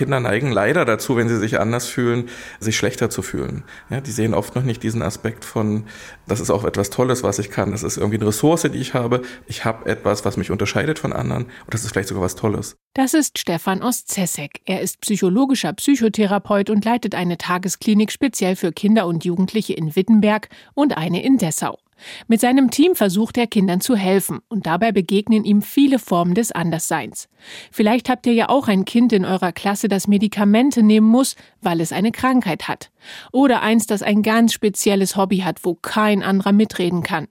Kinder 0.00 0.18
neigen 0.18 0.50
leider 0.50 0.86
dazu, 0.86 1.18
wenn 1.18 1.28
sie 1.28 1.36
sich 1.36 1.60
anders 1.60 1.86
fühlen, 1.86 2.30
sich 2.58 2.74
schlechter 2.74 3.10
zu 3.10 3.20
fühlen. 3.20 3.64
Ja, 3.90 4.00
die 4.00 4.10
sehen 4.10 4.32
oft 4.32 4.54
noch 4.54 4.62
nicht 4.62 4.82
diesen 4.82 5.02
Aspekt 5.02 5.44
von, 5.44 5.84
das 6.26 6.40
ist 6.40 6.48
auch 6.48 6.64
etwas 6.64 6.88
Tolles, 6.88 7.22
was 7.22 7.38
ich 7.38 7.50
kann. 7.50 7.72
Das 7.72 7.82
ist 7.82 7.98
irgendwie 7.98 8.16
eine 8.16 8.28
Ressource, 8.28 8.62
die 8.62 8.78
ich 8.78 8.94
habe. 8.94 9.20
Ich 9.46 9.66
habe 9.66 9.84
etwas, 9.84 10.24
was 10.24 10.38
mich 10.38 10.50
unterscheidet 10.50 10.98
von 10.98 11.12
anderen. 11.12 11.44
Und 11.44 11.74
das 11.74 11.84
ist 11.84 11.92
vielleicht 11.92 12.08
sogar 12.08 12.24
was 12.24 12.34
Tolles. 12.34 12.78
Das 12.94 13.12
ist 13.12 13.38
Stefan 13.38 13.82
Ostzesek. 13.82 14.62
Er 14.64 14.80
ist 14.80 15.02
psychologischer 15.02 15.74
Psychotherapeut 15.74 16.70
und 16.70 16.82
leitet 16.82 17.14
eine 17.14 17.36
Tagesklinik 17.36 18.10
speziell 18.10 18.56
für 18.56 18.72
Kinder 18.72 19.06
und 19.06 19.26
Jugendliche 19.26 19.74
in 19.74 19.94
Wittenberg 19.96 20.48
und 20.72 20.96
eine 20.96 21.22
in 21.22 21.36
Dessau. 21.36 21.78
Mit 22.28 22.40
seinem 22.40 22.70
Team 22.70 22.94
versucht 22.94 23.36
er 23.38 23.46
Kindern 23.46 23.80
zu 23.80 23.96
helfen 23.96 24.40
und 24.48 24.66
dabei 24.66 24.92
begegnen 24.92 25.44
ihm 25.44 25.62
viele 25.62 25.98
Formen 25.98 26.34
des 26.34 26.52
Andersseins. 26.52 27.28
Vielleicht 27.70 28.08
habt 28.08 28.26
ihr 28.26 28.34
ja 28.34 28.48
auch 28.48 28.68
ein 28.68 28.84
Kind 28.84 29.12
in 29.12 29.24
eurer 29.24 29.52
Klasse, 29.52 29.88
das 29.88 30.08
Medikamente 30.08 30.82
nehmen 30.82 31.06
muss, 31.06 31.36
weil 31.60 31.80
es 31.80 31.92
eine 31.92 32.12
Krankheit 32.12 32.68
hat. 32.68 32.90
Oder 33.32 33.62
eins, 33.62 33.86
das 33.86 34.02
ein 34.02 34.22
ganz 34.22 34.52
spezielles 34.52 35.16
Hobby 35.16 35.38
hat, 35.38 35.64
wo 35.64 35.74
kein 35.74 36.22
anderer 36.22 36.52
mitreden 36.52 37.02
kann. 37.02 37.28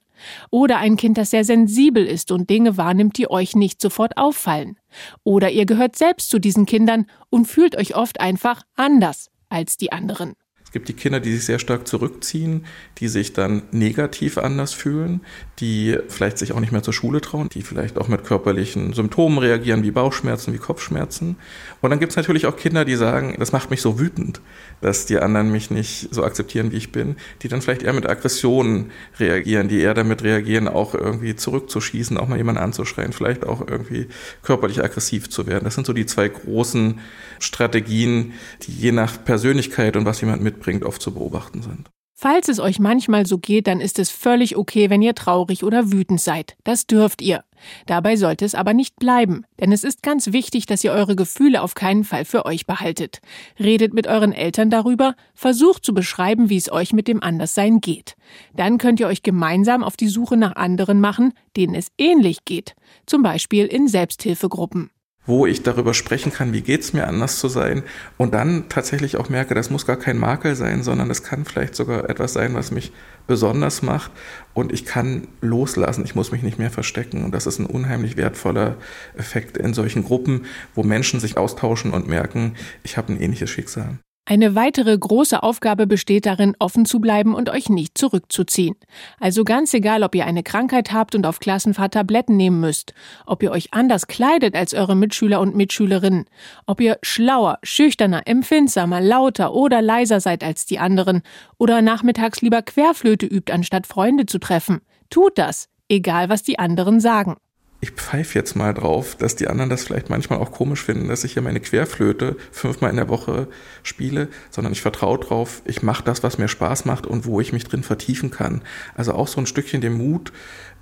Oder 0.50 0.78
ein 0.78 0.96
Kind, 0.96 1.18
das 1.18 1.30
sehr 1.30 1.44
sensibel 1.44 2.04
ist 2.04 2.30
und 2.30 2.50
Dinge 2.50 2.76
wahrnimmt, 2.76 3.16
die 3.16 3.30
euch 3.30 3.56
nicht 3.56 3.80
sofort 3.80 4.16
auffallen. 4.16 4.76
Oder 5.24 5.50
ihr 5.50 5.66
gehört 5.66 5.96
selbst 5.96 6.30
zu 6.30 6.38
diesen 6.38 6.66
Kindern 6.66 7.06
und 7.30 7.46
fühlt 7.46 7.76
euch 7.76 7.96
oft 7.96 8.20
einfach 8.20 8.62
anders 8.76 9.30
als 9.48 9.76
die 9.76 9.92
anderen. 9.92 10.34
Es 10.70 10.74
gibt 10.74 10.88
die 10.88 10.92
Kinder, 10.92 11.18
die 11.18 11.32
sich 11.32 11.46
sehr 11.46 11.58
stark 11.58 11.88
zurückziehen, 11.88 12.64
die 12.98 13.08
sich 13.08 13.32
dann 13.32 13.62
negativ 13.72 14.38
anders 14.38 14.72
fühlen, 14.72 15.20
die 15.58 15.98
vielleicht 16.06 16.38
sich 16.38 16.52
auch 16.52 16.60
nicht 16.60 16.70
mehr 16.70 16.84
zur 16.84 16.94
Schule 16.94 17.20
trauen, 17.20 17.48
die 17.48 17.62
vielleicht 17.62 17.98
auch 17.98 18.06
mit 18.06 18.22
körperlichen 18.22 18.92
Symptomen 18.92 19.38
reagieren, 19.38 19.82
wie 19.82 19.90
Bauchschmerzen, 19.90 20.54
wie 20.54 20.58
Kopfschmerzen. 20.58 21.34
Und 21.80 21.90
dann 21.90 21.98
gibt 21.98 22.12
es 22.12 22.16
natürlich 22.16 22.46
auch 22.46 22.56
Kinder, 22.56 22.84
die 22.84 22.94
sagen, 22.94 23.34
das 23.40 23.50
macht 23.50 23.72
mich 23.72 23.82
so 23.82 23.98
wütend, 23.98 24.40
dass 24.80 25.06
die 25.06 25.18
anderen 25.18 25.50
mich 25.50 25.72
nicht 25.72 26.14
so 26.14 26.22
akzeptieren, 26.22 26.70
wie 26.70 26.76
ich 26.76 26.92
bin, 26.92 27.16
die 27.42 27.48
dann 27.48 27.62
vielleicht 27.62 27.82
eher 27.82 27.92
mit 27.92 28.08
Aggressionen 28.08 28.92
reagieren, 29.18 29.66
die 29.66 29.80
eher 29.80 29.94
damit 29.94 30.22
reagieren, 30.22 30.68
auch 30.68 30.94
irgendwie 30.94 31.34
zurückzuschießen, 31.34 32.16
auch 32.16 32.28
mal 32.28 32.38
jemanden 32.38 32.62
anzuschreien, 32.62 33.12
vielleicht 33.12 33.44
auch 33.44 33.66
irgendwie 33.66 34.06
körperlich 34.42 34.84
aggressiv 34.84 35.30
zu 35.30 35.48
werden. 35.48 35.64
Das 35.64 35.74
sind 35.74 35.84
so 35.84 35.92
die 35.92 36.06
zwei 36.06 36.28
großen 36.28 37.00
Strategien, 37.40 38.34
die 38.62 38.72
je 38.72 38.92
nach 38.92 39.24
Persönlichkeit 39.24 39.96
und 39.96 40.04
was 40.04 40.20
jemand 40.20 40.42
mitbringt, 40.60 40.84
oft 40.84 41.00
zu 41.00 41.12
beobachten 41.12 41.62
sind. 41.62 41.90
Falls 42.14 42.48
es 42.48 42.60
euch 42.60 42.78
manchmal 42.78 43.24
so 43.24 43.38
geht, 43.38 43.66
dann 43.66 43.80
ist 43.80 43.98
es 43.98 44.10
völlig 44.10 44.54
okay, 44.54 44.90
wenn 44.90 45.00
ihr 45.00 45.14
traurig 45.14 45.64
oder 45.64 45.90
wütend 45.90 46.20
seid. 46.20 46.54
Das 46.64 46.86
dürft 46.86 47.22
ihr. 47.22 47.44
Dabei 47.86 48.16
sollte 48.16 48.44
es 48.44 48.54
aber 48.54 48.74
nicht 48.74 48.96
bleiben, 48.96 49.44
denn 49.58 49.72
es 49.72 49.84
ist 49.84 50.02
ganz 50.02 50.30
wichtig, 50.30 50.66
dass 50.66 50.84
ihr 50.84 50.92
eure 50.92 51.16
Gefühle 51.16 51.62
auf 51.62 51.74
keinen 51.74 52.04
Fall 52.04 52.26
für 52.26 52.44
euch 52.44 52.66
behaltet. 52.66 53.20
Redet 53.58 53.94
mit 53.94 54.06
euren 54.06 54.32
Eltern 54.32 54.68
darüber, 54.68 55.14
versucht 55.32 55.82
zu 55.82 55.94
beschreiben, 55.94 56.50
wie 56.50 56.58
es 56.58 56.70
euch 56.70 56.92
mit 56.92 57.08
dem 57.08 57.22
Anderssein 57.22 57.80
geht. 57.80 58.16
Dann 58.54 58.76
könnt 58.76 59.00
ihr 59.00 59.06
euch 59.06 59.22
gemeinsam 59.22 59.82
auf 59.82 59.96
die 59.96 60.08
Suche 60.08 60.36
nach 60.36 60.56
anderen 60.56 61.00
machen, 61.00 61.32
denen 61.56 61.74
es 61.74 61.88
ähnlich 61.96 62.44
geht, 62.44 62.74
zum 63.06 63.22
Beispiel 63.22 63.64
in 63.64 63.88
Selbsthilfegruppen 63.88 64.90
wo 65.26 65.46
ich 65.46 65.62
darüber 65.62 65.94
sprechen 65.94 66.32
kann, 66.32 66.52
wie 66.52 66.62
geht's 66.62 66.92
mir 66.92 67.06
anders 67.06 67.38
zu 67.38 67.48
sein. 67.48 67.82
Und 68.16 68.34
dann 68.34 68.68
tatsächlich 68.68 69.16
auch 69.16 69.28
merke, 69.28 69.54
das 69.54 69.70
muss 69.70 69.86
gar 69.86 69.96
kein 69.96 70.18
Makel 70.18 70.56
sein, 70.56 70.82
sondern 70.82 71.10
es 71.10 71.22
kann 71.22 71.44
vielleicht 71.44 71.74
sogar 71.76 72.08
etwas 72.08 72.32
sein, 72.32 72.54
was 72.54 72.70
mich 72.70 72.92
besonders 73.26 73.82
macht. 73.82 74.10
Und 74.54 74.72
ich 74.72 74.84
kann 74.84 75.28
loslassen, 75.40 76.04
ich 76.04 76.14
muss 76.14 76.32
mich 76.32 76.42
nicht 76.42 76.58
mehr 76.58 76.70
verstecken. 76.70 77.22
Und 77.24 77.32
das 77.32 77.46
ist 77.46 77.58
ein 77.58 77.66
unheimlich 77.66 78.16
wertvoller 78.16 78.76
Effekt 79.16 79.56
in 79.56 79.74
solchen 79.74 80.04
Gruppen, 80.04 80.46
wo 80.74 80.82
Menschen 80.82 81.20
sich 81.20 81.36
austauschen 81.36 81.92
und 81.92 82.08
merken, 82.08 82.54
ich 82.82 82.96
habe 82.96 83.12
ein 83.12 83.20
ähnliches 83.20 83.50
Schicksal. 83.50 83.98
Eine 84.26 84.54
weitere 84.54 84.96
große 84.96 85.42
Aufgabe 85.42 85.88
besteht 85.88 86.24
darin, 86.24 86.54
offen 86.60 86.84
zu 86.84 87.00
bleiben 87.00 87.34
und 87.34 87.48
euch 87.48 87.68
nicht 87.68 87.98
zurückzuziehen. 87.98 88.76
Also 89.18 89.42
ganz 89.42 89.74
egal, 89.74 90.04
ob 90.04 90.14
ihr 90.14 90.24
eine 90.24 90.44
Krankheit 90.44 90.92
habt 90.92 91.16
und 91.16 91.26
auf 91.26 91.40
Klassenfahrt 91.40 91.94
Tabletten 91.94 92.36
nehmen 92.36 92.60
müsst, 92.60 92.94
ob 93.26 93.42
ihr 93.42 93.50
euch 93.50 93.72
anders 93.72 94.06
kleidet 94.06 94.54
als 94.54 94.72
eure 94.72 94.94
Mitschüler 94.94 95.40
und 95.40 95.56
Mitschülerinnen, 95.56 96.26
ob 96.66 96.80
ihr 96.80 96.98
schlauer, 97.02 97.58
schüchterner, 97.64 98.22
empfindsamer, 98.26 99.00
lauter 99.00 99.52
oder 99.52 99.82
leiser 99.82 100.20
seid 100.20 100.44
als 100.44 100.64
die 100.64 100.78
anderen 100.78 101.22
oder 101.58 101.82
nachmittags 101.82 102.40
lieber 102.40 102.62
Querflöte 102.62 103.26
übt, 103.26 103.52
anstatt 103.52 103.88
Freunde 103.88 104.26
zu 104.26 104.38
treffen. 104.38 104.80
Tut 105.08 105.38
das, 105.38 105.68
egal 105.88 106.28
was 106.28 106.44
die 106.44 106.58
anderen 106.58 107.00
sagen. 107.00 107.36
Ich 107.80 107.92
pfeife 107.92 108.38
jetzt 108.38 108.56
mal 108.56 108.74
drauf, 108.74 109.16
dass 109.16 109.36
die 109.36 109.48
anderen 109.48 109.70
das 109.70 109.84
vielleicht 109.84 110.10
manchmal 110.10 110.38
auch 110.38 110.52
komisch 110.52 110.84
finden, 110.84 111.08
dass 111.08 111.24
ich 111.24 111.32
hier 111.32 111.42
meine 111.42 111.60
Querflöte 111.60 112.36
fünfmal 112.52 112.90
in 112.90 112.96
der 112.96 113.08
Woche 113.08 113.48
spiele, 113.82 114.28
sondern 114.50 114.72
ich 114.72 114.82
vertraue 114.82 115.18
drauf, 115.18 115.62
ich 115.64 115.82
mache 115.82 116.04
das, 116.04 116.22
was 116.22 116.36
mir 116.36 116.48
Spaß 116.48 116.84
macht 116.84 117.06
und 117.06 117.24
wo 117.24 117.40
ich 117.40 117.54
mich 117.54 117.64
drin 117.64 117.82
vertiefen 117.82 118.30
kann. 118.30 118.60
Also 118.94 119.14
auch 119.14 119.28
so 119.28 119.40
ein 119.40 119.46
Stückchen 119.46 119.80
den 119.80 119.94
Mut, 119.94 120.30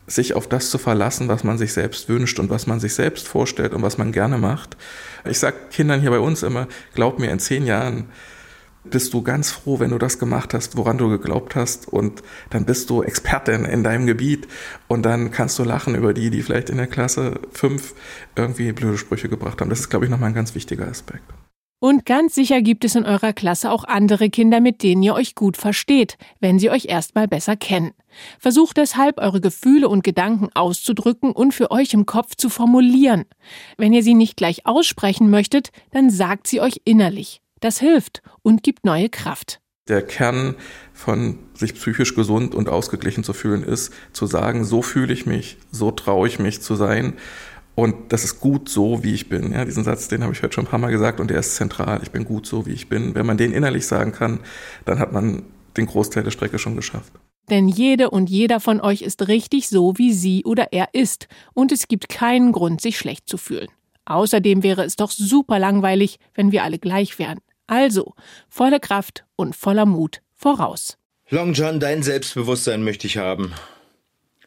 sich 0.08 0.34
auf 0.34 0.48
das 0.48 0.70
zu 0.70 0.78
verlassen, 0.78 1.28
was 1.28 1.44
man 1.44 1.58
sich 1.58 1.72
selbst 1.72 2.08
wünscht 2.08 2.40
und 2.40 2.50
was 2.50 2.66
man 2.66 2.80
sich 2.80 2.94
selbst 2.94 3.28
vorstellt 3.28 3.74
und 3.74 3.82
was 3.82 3.98
man 3.98 4.10
gerne 4.10 4.38
macht. 4.38 4.76
Ich 5.24 5.38
sag 5.38 5.70
Kindern 5.70 6.00
hier 6.00 6.10
bei 6.10 6.18
uns 6.18 6.42
immer, 6.42 6.66
glaub 6.94 7.18
mir, 7.18 7.30
in 7.30 7.38
zehn 7.38 7.66
Jahren 7.66 8.06
bist 8.90 9.14
du 9.14 9.22
ganz 9.22 9.50
froh, 9.50 9.80
wenn 9.80 9.90
du 9.90 9.98
das 9.98 10.18
gemacht 10.18 10.54
hast, 10.54 10.76
woran 10.76 10.98
du 10.98 11.08
geglaubt 11.08 11.54
hast 11.56 11.88
und 11.88 12.22
dann 12.50 12.64
bist 12.64 12.90
du 12.90 13.02
Expertin 13.02 13.64
in 13.64 13.82
deinem 13.82 14.06
Gebiet 14.06 14.48
und 14.88 15.02
dann 15.02 15.30
kannst 15.30 15.58
du 15.58 15.64
lachen 15.64 15.94
über 15.94 16.14
die, 16.14 16.30
die 16.30 16.42
vielleicht 16.42 16.70
in 16.70 16.76
der 16.76 16.86
Klasse 16.86 17.40
fünf 17.52 17.94
irgendwie 18.36 18.72
blöde 18.72 18.98
Sprüche 18.98 19.28
gebracht 19.28 19.60
haben. 19.60 19.70
Das 19.70 19.80
ist, 19.80 19.90
glaube 19.90 20.04
ich, 20.04 20.10
nochmal 20.10 20.30
ein 20.30 20.34
ganz 20.34 20.54
wichtiger 20.54 20.86
Aspekt. 20.86 21.24
Und 21.80 22.04
ganz 22.06 22.34
sicher 22.34 22.60
gibt 22.60 22.84
es 22.84 22.96
in 22.96 23.04
eurer 23.04 23.32
Klasse 23.32 23.70
auch 23.70 23.84
andere 23.84 24.30
Kinder, 24.30 24.60
mit 24.60 24.82
denen 24.82 25.02
ihr 25.02 25.14
euch 25.14 25.36
gut 25.36 25.56
versteht, 25.56 26.18
wenn 26.40 26.58
sie 26.58 26.70
euch 26.70 26.86
erstmal 26.86 27.28
besser 27.28 27.54
kennen. 27.54 27.92
Versucht 28.40 28.78
deshalb, 28.78 29.18
eure 29.18 29.40
Gefühle 29.40 29.88
und 29.88 30.02
Gedanken 30.02 30.48
auszudrücken 30.54 31.30
und 31.30 31.54
für 31.54 31.70
euch 31.70 31.94
im 31.94 32.04
Kopf 32.04 32.34
zu 32.34 32.48
formulieren. 32.48 33.26
Wenn 33.76 33.92
ihr 33.92 34.02
sie 34.02 34.14
nicht 34.14 34.36
gleich 34.36 34.66
aussprechen 34.66 35.30
möchtet, 35.30 35.70
dann 35.92 36.10
sagt 36.10 36.48
sie 36.48 36.60
euch 36.60 36.80
innerlich. 36.84 37.42
Das 37.60 37.78
hilft 37.78 38.22
und 38.42 38.62
gibt 38.62 38.84
neue 38.84 39.08
Kraft. 39.08 39.60
Der 39.88 40.02
Kern 40.02 40.54
von 40.92 41.38
sich 41.54 41.74
psychisch 41.74 42.14
gesund 42.14 42.54
und 42.54 42.68
ausgeglichen 42.68 43.24
zu 43.24 43.32
fühlen 43.32 43.62
ist, 43.62 43.92
zu 44.12 44.26
sagen, 44.26 44.64
so 44.64 44.82
fühle 44.82 45.12
ich 45.12 45.24
mich, 45.24 45.56
so 45.70 45.90
traue 45.90 46.28
ich 46.28 46.38
mich 46.38 46.60
zu 46.60 46.74
sein 46.74 47.14
und 47.78 48.12
das 48.12 48.24
ist 48.24 48.40
gut 48.40 48.68
so, 48.68 49.04
wie 49.04 49.14
ich 49.14 49.28
bin. 49.28 49.52
Ja, 49.52 49.64
diesen 49.64 49.84
Satz, 49.84 50.08
den 50.08 50.24
habe 50.24 50.32
ich 50.32 50.42
heute 50.42 50.52
schon 50.52 50.64
ein 50.64 50.68
paar 50.68 50.80
Mal 50.80 50.90
gesagt 50.90 51.20
und 51.20 51.30
der 51.30 51.38
ist 51.38 51.54
zentral. 51.54 52.00
Ich 52.02 52.10
bin 52.10 52.24
gut 52.24 52.44
so, 52.44 52.66
wie 52.66 52.72
ich 52.72 52.88
bin. 52.88 53.14
Wenn 53.14 53.24
man 53.24 53.36
den 53.36 53.52
innerlich 53.52 53.86
sagen 53.86 54.10
kann, 54.10 54.40
dann 54.84 54.98
hat 54.98 55.12
man 55.12 55.44
den 55.76 55.86
Großteil 55.86 56.24
der 56.24 56.32
Strecke 56.32 56.58
schon 56.58 56.74
geschafft. 56.74 57.12
Denn 57.50 57.68
jede 57.68 58.10
und 58.10 58.28
jeder 58.30 58.58
von 58.58 58.80
euch 58.80 59.02
ist 59.02 59.28
richtig 59.28 59.68
so, 59.68 59.96
wie 59.96 60.12
sie 60.12 60.42
oder 60.44 60.72
er 60.72 60.88
ist. 60.92 61.28
Und 61.54 61.70
es 61.70 61.86
gibt 61.86 62.08
keinen 62.08 62.50
Grund, 62.50 62.80
sich 62.80 62.98
schlecht 62.98 63.28
zu 63.28 63.36
fühlen. 63.36 63.68
Außerdem 64.06 64.64
wäre 64.64 64.82
es 64.82 64.96
doch 64.96 65.12
super 65.12 65.60
langweilig, 65.60 66.18
wenn 66.34 66.50
wir 66.50 66.64
alle 66.64 66.80
gleich 66.80 67.20
wären. 67.20 67.38
Also, 67.68 68.14
volle 68.48 68.80
Kraft 68.80 69.24
und 69.36 69.54
voller 69.54 69.86
Mut 69.86 70.22
voraus. 70.34 70.96
Long 71.28 71.52
John, 71.52 71.78
dein 71.78 72.02
Selbstbewusstsein 72.02 72.82
möchte 72.82 73.06
ich 73.06 73.18
haben. 73.18 73.52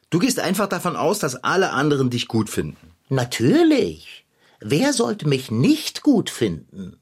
Du 0.09 0.19
gehst 0.19 0.39
einfach 0.39 0.67
davon 0.67 0.95
aus, 0.95 1.19
dass 1.19 1.35
alle 1.35 1.69
anderen 1.71 2.09
dich 2.09 2.27
gut 2.27 2.49
finden. 2.49 2.91
Natürlich. 3.07 4.25
Wer 4.59 4.91
sollte 4.91 5.27
mich 5.27 5.51
nicht 5.51 6.01
gut 6.01 6.29
finden? 6.29 6.97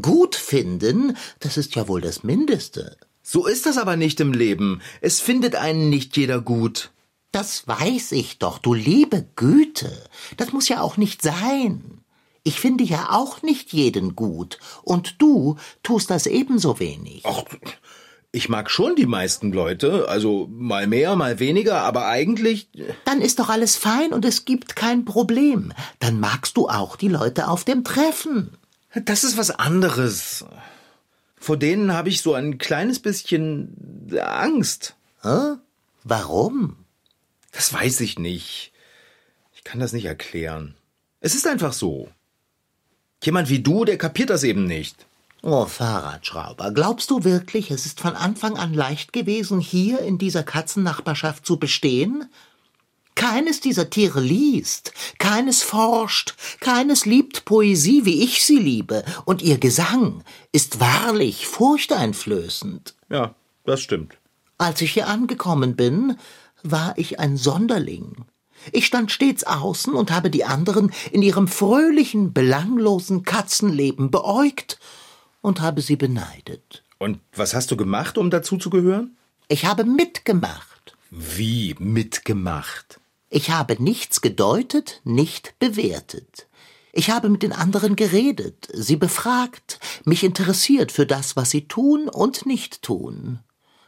Gut 0.00 0.36
finden, 0.36 1.16
das 1.40 1.56
ist 1.56 1.74
ja 1.74 1.88
wohl 1.88 2.00
das 2.00 2.22
Mindeste. 2.22 2.96
So 3.22 3.46
ist 3.46 3.66
das 3.66 3.76
aber 3.76 3.96
nicht 3.96 4.20
im 4.20 4.32
Leben. 4.32 4.80
Es 5.00 5.20
findet 5.20 5.56
einen 5.56 5.90
nicht 5.90 6.16
jeder 6.16 6.40
gut. 6.40 6.90
Das 7.32 7.66
weiß 7.66 8.12
ich 8.12 8.38
doch, 8.38 8.58
du 8.58 8.74
liebe 8.74 9.26
Güte. 9.34 9.90
Das 10.36 10.52
muss 10.52 10.68
ja 10.68 10.80
auch 10.80 10.96
nicht 10.96 11.20
sein. 11.20 12.03
Ich 12.44 12.60
finde 12.60 12.84
ja 12.84 13.08
auch 13.10 13.42
nicht 13.42 13.72
jeden 13.72 14.14
gut. 14.14 14.58
Und 14.82 15.20
du 15.20 15.56
tust 15.82 16.10
das 16.10 16.26
ebenso 16.26 16.78
wenig. 16.78 17.22
Ach, 17.24 17.42
ich 18.32 18.48
mag 18.48 18.70
schon 18.70 18.96
die 18.96 19.06
meisten 19.06 19.52
Leute, 19.52 20.08
also 20.08 20.48
mal 20.50 20.86
mehr, 20.86 21.16
mal 21.16 21.38
weniger, 21.38 21.82
aber 21.82 22.06
eigentlich. 22.06 22.68
Dann 23.04 23.20
ist 23.20 23.38
doch 23.38 23.48
alles 23.48 23.76
fein 23.76 24.12
und 24.12 24.24
es 24.24 24.44
gibt 24.44 24.76
kein 24.76 25.04
Problem. 25.04 25.72
Dann 26.00 26.20
magst 26.20 26.56
du 26.56 26.68
auch 26.68 26.96
die 26.96 27.08
Leute 27.08 27.48
auf 27.48 27.64
dem 27.64 27.82
Treffen. 27.82 28.56
Das 28.94 29.24
ist 29.24 29.38
was 29.38 29.50
anderes. 29.50 30.44
Vor 31.36 31.56
denen 31.56 31.92
habe 31.92 32.08
ich 32.08 32.22
so 32.22 32.34
ein 32.34 32.58
kleines 32.58 32.98
bisschen 32.98 34.10
Angst. 34.20 34.96
Hä? 35.22 35.54
Warum? 36.02 36.76
Das 37.52 37.72
weiß 37.72 38.00
ich 38.00 38.18
nicht. 38.18 38.72
Ich 39.54 39.62
kann 39.62 39.80
das 39.80 39.92
nicht 39.92 40.06
erklären. 40.06 40.74
Es 41.20 41.34
ist 41.34 41.46
einfach 41.46 41.72
so. 41.72 42.08
Jemand 43.24 43.48
wie 43.48 43.60
du, 43.60 43.84
der 43.86 43.96
kapiert 43.96 44.28
das 44.28 44.42
eben 44.42 44.64
nicht. 44.64 45.06
Oh, 45.42 45.64
Fahrradschrauber, 45.66 46.72
glaubst 46.72 47.10
du 47.10 47.24
wirklich, 47.24 47.70
es 47.70 47.86
ist 47.86 48.00
von 48.00 48.14
Anfang 48.16 48.56
an 48.56 48.74
leicht 48.74 49.12
gewesen, 49.12 49.60
hier 49.60 50.00
in 50.00 50.18
dieser 50.18 50.42
Katzennachbarschaft 50.42 51.44
zu 51.46 51.58
bestehen? 51.58 52.30
Keines 53.14 53.60
dieser 53.60 53.88
Tiere 53.88 54.20
liest, 54.20 54.92
keines 55.18 55.62
forscht, 55.62 56.34
keines 56.60 57.06
liebt 57.06 57.44
Poesie, 57.44 58.04
wie 58.04 58.24
ich 58.24 58.44
sie 58.44 58.58
liebe, 58.58 59.04
und 59.24 59.40
ihr 59.40 59.58
Gesang 59.58 60.22
ist 60.52 60.80
wahrlich 60.80 61.46
furchteinflößend. 61.46 62.94
Ja, 63.10 63.34
das 63.64 63.80
stimmt. 63.80 64.18
Als 64.58 64.82
ich 64.82 64.92
hier 64.92 65.08
angekommen 65.08 65.76
bin, 65.76 66.18
war 66.62 66.94
ich 66.98 67.20
ein 67.20 67.36
Sonderling. 67.36 68.24
Ich 68.72 68.86
stand 68.86 69.12
stets 69.12 69.44
außen 69.44 69.94
und 69.94 70.10
habe 70.10 70.30
die 70.30 70.44
anderen 70.44 70.92
in 71.12 71.22
ihrem 71.22 71.48
fröhlichen, 71.48 72.32
belanglosen 72.32 73.22
Katzenleben 73.22 74.10
beäugt 74.10 74.78
und 75.40 75.60
habe 75.60 75.82
sie 75.82 75.96
beneidet. 75.96 76.82
Und 76.98 77.20
was 77.34 77.54
hast 77.54 77.70
du 77.70 77.76
gemacht, 77.76 78.18
um 78.18 78.30
dazu 78.30 78.56
zu 78.56 78.70
gehören? 78.70 79.16
Ich 79.48 79.66
habe 79.66 79.84
mitgemacht. 79.84 80.96
Wie 81.10 81.74
mitgemacht? 81.78 82.98
Ich 83.28 83.50
habe 83.50 83.82
nichts 83.82 84.20
gedeutet, 84.20 85.00
nicht 85.04 85.58
bewertet. 85.58 86.46
Ich 86.92 87.10
habe 87.10 87.28
mit 87.28 87.42
den 87.42 87.52
anderen 87.52 87.96
geredet, 87.96 88.68
sie 88.72 88.94
befragt, 88.94 89.80
mich 90.04 90.22
interessiert 90.22 90.92
für 90.92 91.06
das, 91.06 91.34
was 91.34 91.50
sie 91.50 91.66
tun 91.66 92.08
und 92.08 92.46
nicht 92.46 92.82
tun. 92.82 93.40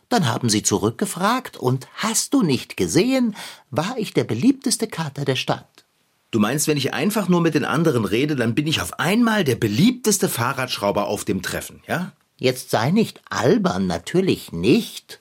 Dann 0.08 0.26
haben 0.26 0.48
sie 0.48 0.62
zurückgefragt, 0.62 1.56
und 1.56 1.88
hast 1.94 2.32
du 2.34 2.42
nicht 2.42 2.76
gesehen, 2.76 3.34
war 3.70 3.96
ich 3.98 4.12
der 4.12 4.24
beliebteste 4.24 4.86
Kater 4.86 5.24
der 5.24 5.36
Stadt. 5.36 5.84
Du 6.30 6.38
meinst, 6.40 6.68
wenn 6.68 6.76
ich 6.76 6.92
einfach 6.92 7.28
nur 7.28 7.40
mit 7.40 7.54
den 7.54 7.64
anderen 7.64 8.04
rede, 8.04 8.36
dann 8.36 8.54
bin 8.54 8.66
ich 8.66 8.80
auf 8.80 8.98
einmal 8.98 9.44
der 9.44 9.56
beliebteste 9.56 10.28
Fahrradschrauber 10.28 11.06
auf 11.06 11.24
dem 11.24 11.42
Treffen, 11.42 11.82
ja? 11.88 12.12
Jetzt 12.38 12.70
sei 12.70 12.90
nicht 12.90 13.22
albern, 13.30 13.86
natürlich 13.86 14.52
nicht. 14.52 15.20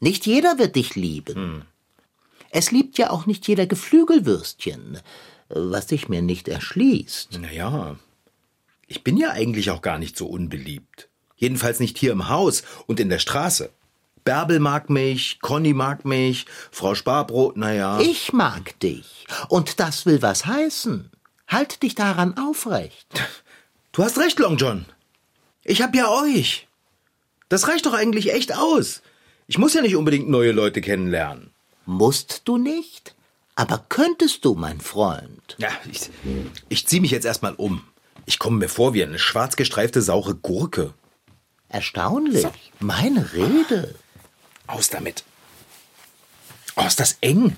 Nicht 0.00 0.26
jeder 0.26 0.58
wird 0.58 0.76
dich 0.76 0.94
lieben. 0.94 1.34
Hm. 1.34 1.62
Es 2.50 2.70
liebt 2.70 2.98
ja 2.98 3.10
auch 3.10 3.26
nicht 3.26 3.48
jeder 3.48 3.66
Geflügelwürstchen, 3.66 5.00
was 5.48 5.88
sich 5.88 6.08
mir 6.08 6.22
nicht 6.22 6.46
erschließt. 6.46 7.38
Naja, 7.40 7.96
ich 8.86 9.02
bin 9.02 9.16
ja 9.16 9.30
eigentlich 9.30 9.70
auch 9.70 9.82
gar 9.82 9.98
nicht 9.98 10.16
so 10.16 10.26
unbeliebt. 10.26 11.08
Jedenfalls 11.36 11.80
nicht 11.80 11.98
hier 11.98 12.12
im 12.12 12.28
Haus 12.28 12.62
und 12.86 13.00
in 13.00 13.08
der 13.08 13.18
Straße. 13.18 13.70
Bärbel 14.24 14.58
mag 14.58 14.88
mich, 14.88 15.38
Conny 15.40 15.74
mag 15.74 16.04
mich, 16.04 16.46
Frau 16.70 16.94
Sparbrot, 16.94 17.56
naja. 17.56 18.00
Ich 18.00 18.32
mag 18.32 18.78
dich. 18.80 19.26
Und 19.48 19.80
das 19.80 20.06
will 20.06 20.22
was 20.22 20.46
heißen. 20.46 21.10
Halt 21.46 21.82
dich 21.82 21.94
daran 21.94 22.36
aufrecht. 22.38 23.06
Du 23.92 24.02
hast 24.02 24.18
recht, 24.18 24.38
Long 24.38 24.56
John. 24.56 24.86
Ich 25.62 25.82
hab 25.82 25.94
ja 25.94 26.10
euch. 26.10 26.66
Das 27.48 27.68
reicht 27.68 27.86
doch 27.86 27.92
eigentlich 27.92 28.32
echt 28.32 28.56
aus. 28.56 29.02
Ich 29.46 29.58
muss 29.58 29.74
ja 29.74 29.82
nicht 29.82 29.96
unbedingt 29.96 30.28
neue 30.28 30.52
Leute 30.52 30.80
kennenlernen. 30.80 31.50
Musst 31.84 32.42
du 32.46 32.56
nicht? 32.56 33.14
Aber 33.56 33.84
könntest 33.88 34.44
du, 34.44 34.54
mein 34.54 34.80
Freund? 34.80 35.54
Ja, 35.58 35.68
ich, 35.90 36.10
ich 36.70 36.86
zieh 36.86 37.00
mich 37.00 37.10
jetzt 37.10 37.26
erstmal 37.26 37.54
um. 37.54 37.82
Ich 38.26 38.38
komme 38.38 38.56
mir 38.56 38.68
vor 38.68 38.94
wie 38.94 39.04
eine 39.04 39.18
schwarz 39.18 39.54
gestreifte 39.56 40.00
saure 40.00 40.34
Gurke. 40.34 40.94
Erstaunlich. 41.68 42.46
Meine 42.80 43.32
Rede. 43.34 43.94
Aus 44.66 44.88
damit. 44.90 45.24
Oh, 46.76 46.86
ist 46.86 47.00
das 47.00 47.18
eng. 47.20 47.56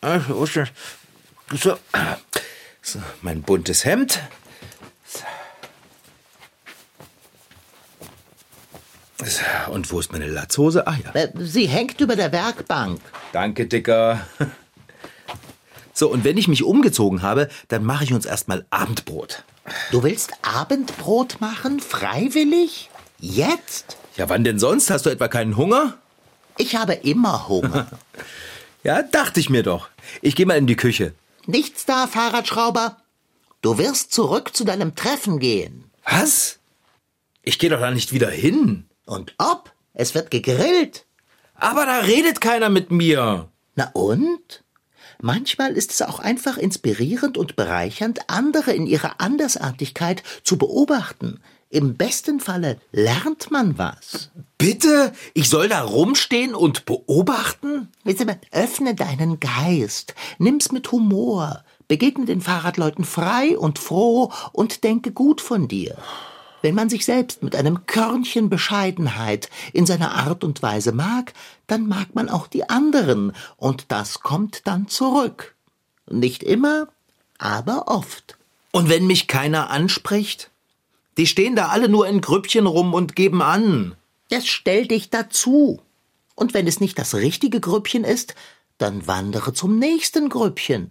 Ah, 0.00 0.20
so, 0.20 1.78
so 2.82 3.02
mein 3.22 3.42
buntes 3.42 3.84
Hemd. 3.84 4.20
So. 5.04 5.24
Und 9.70 9.90
wo 9.92 10.00
ist 10.00 10.12
meine 10.12 10.26
Latzhose? 10.26 10.86
Ah 10.86 10.96
ja. 11.04 11.12
Äh, 11.12 11.30
sie 11.38 11.68
hängt 11.68 12.00
über 12.00 12.16
der 12.16 12.32
Werkbank. 12.32 13.00
Danke, 13.32 13.66
Dicker. 13.66 14.26
So, 15.92 16.10
und 16.10 16.24
wenn 16.24 16.38
ich 16.38 16.48
mich 16.48 16.62
umgezogen 16.62 17.20
habe, 17.20 17.50
dann 17.68 17.84
mache 17.84 18.04
ich 18.04 18.14
uns 18.14 18.24
erstmal 18.24 18.64
Abendbrot. 18.70 19.44
Du 19.90 20.02
willst 20.02 20.32
Abendbrot 20.42 21.40
machen? 21.40 21.78
Freiwillig? 21.78 22.88
Jetzt? 23.18 23.98
Ja, 24.20 24.28
wann 24.28 24.44
denn 24.44 24.58
sonst? 24.58 24.90
Hast 24.90 25.06
du 25.06 25.10
etwa 25.10 25.28
keinen 25.28 25.56
Hunger? 25.56 25.96
Ich 26.58 26.76
habe 26.76 26.92
immer 26.92 27.48
Hunger. 27.48 27.86
ja, 28.84 29.00
dachte 29.02 29.40
ich 29.40 29.48
mir 29.48 29.62
doch. 29.62 29.88
Ich 30.20 30.36
gehe 30.36 30.44
mal 30.44 30.58
in 30.58 30.66
die 30.66 30.76
Küche. 30.76 31.14
Nichts 31.46 31.86
da, 31.86 32.06
Fahrradschrauber. 32.06 32.98
Du 33.62 33.78
wirst 33.78 34.12
zurück 34.12 34.54
zu 34.54 34.64
deinem 34.64 34.94
Treffen 34.94 35.38
gehen. 35.38 35.90
Was? 36.04 36.58
Ich 37.40 37.58
gehe 37.58 37.70
doch 37.70 37.80
da 37.80 37.90
nicht 37.92 38.12
wieder 38.12 38.28
hin. 38.28 38.84
Und 39.06 39.34
ob? 39.38 39.72
Es 39.94 40.14
wird 40.14 40.30
gegrillt. 40.30 41.06
Aber 41.54 41.86
da 41.86 42.00
redet 42.00 42.42
keiner 42.42 42.68
mit 42.68 42.90
mir. 42.90 43.48
Na 43.74 43.88
und? 43.94 44.62
Manchmal 45.22 45.72
ist 45.72 45.92
es 45.92 46.02
auch 46.02 46.18
einfach 46.18 46.58
inspirierend 46.58 47.38
und 47.38 47.56
bereichernd, 47.56 48.28
andere 48.28 48.72
in 48.72 48.86
ihrer 48.86 49.18
Andersartigkeit 49.18 50.22
zu 50.44 50.58
beobachten. 50.58 51.40
Im 51.72 51.96
besten 51.96 52.40
Falle 52.40 52.80
lernt 52.90 53.52
man 53.52 53.78
was. 53.78 54.30
Bitte? 54.58 55.12
Ich 55.34 55.48
soll 55.48 55.68
da 55.68 55.82
rumstehen 55.82 56.52
und 56.52 56.84
beobachten? 56.84 57.86
Öffne 58.50 58.96
deinen 58.96 59.38
Geist, 59.38 60.16
nimm's 60.38 60.72
mit 60.72 60.90
Humor, 60.90 61.62
begegne 61.86 62.26
den 62.26 62.40
Fahrradleuten 62.40 63.04
frei 63.04 63.56
und 63.56 63.78
froh 63.78 64.32
und 64.52 64.82
denke 64.82 65.12
gut 65.12 65.40
von 65.40 65.68
dir. 65.68 65.96
Wenn 66.60 66.74
man 66.74 66.90
sich 66.90 67.04
selbst 67.04 67.44
mit 67.44 67.54
einem 67.54 67.86
Körnchen 67.86 68.50
Bescheidenheit 68.50 69.48
in 69.72 69.86
seiner 69.86 70.16
Art 70.16 70.42
und 70.42 70.62
Weise 70.62 70.90
mag, 70.90 71.32
dann 71.68 71.86
mag 71.86 72.16
man 72.16 72.28
auch 72.28 72.48
die 72.48 72.68
anderen, 72.68 73.32
und 73.56 73.92
das 73.92 74.20
kommt 74.20 74.66
dann 74.66 74.88
zurück. 74.88 75.54
Nicht 76.10 76.42
immer, 76.42 76.88
aber 77.38 77.86
oft. 77.86 78.36
Und 78.72 78.88
wenn 78.88 79.06
mich 79.06 79.28
keiner 79.28 79.70
anspricht? 79.70 80.50
Die 81.16 81.26
stehen 81.26 81.56
da 81.56 81.68
alle 81.68 81.88
nur 81.88 82.06
in 82.06 82.20
Grüppchen 82.20 82.66
rum 82.66 82.94
und 82.94 83.16
geben 83.16 83.42
an. 83.42 83.94
Jetzt 84.30 84.48
stell 84.48 84.86
dich 84.86 85.10
dazu. 85.10 85.80
Und 86.34 86.54
wenn 86.54 86.66
es 86.66 86.80
nicht 86.80 86.98
das 86.98 87.14
richtige 87.14 87.60
Grüppchen 87.60 88.04
ist, 88.04 88.34
dann 88.78 89.06
wandere 89.06 89.52
zum 89.52 89.78
nächsten 89.78 90.28
Grüppchen. 90.28 90.90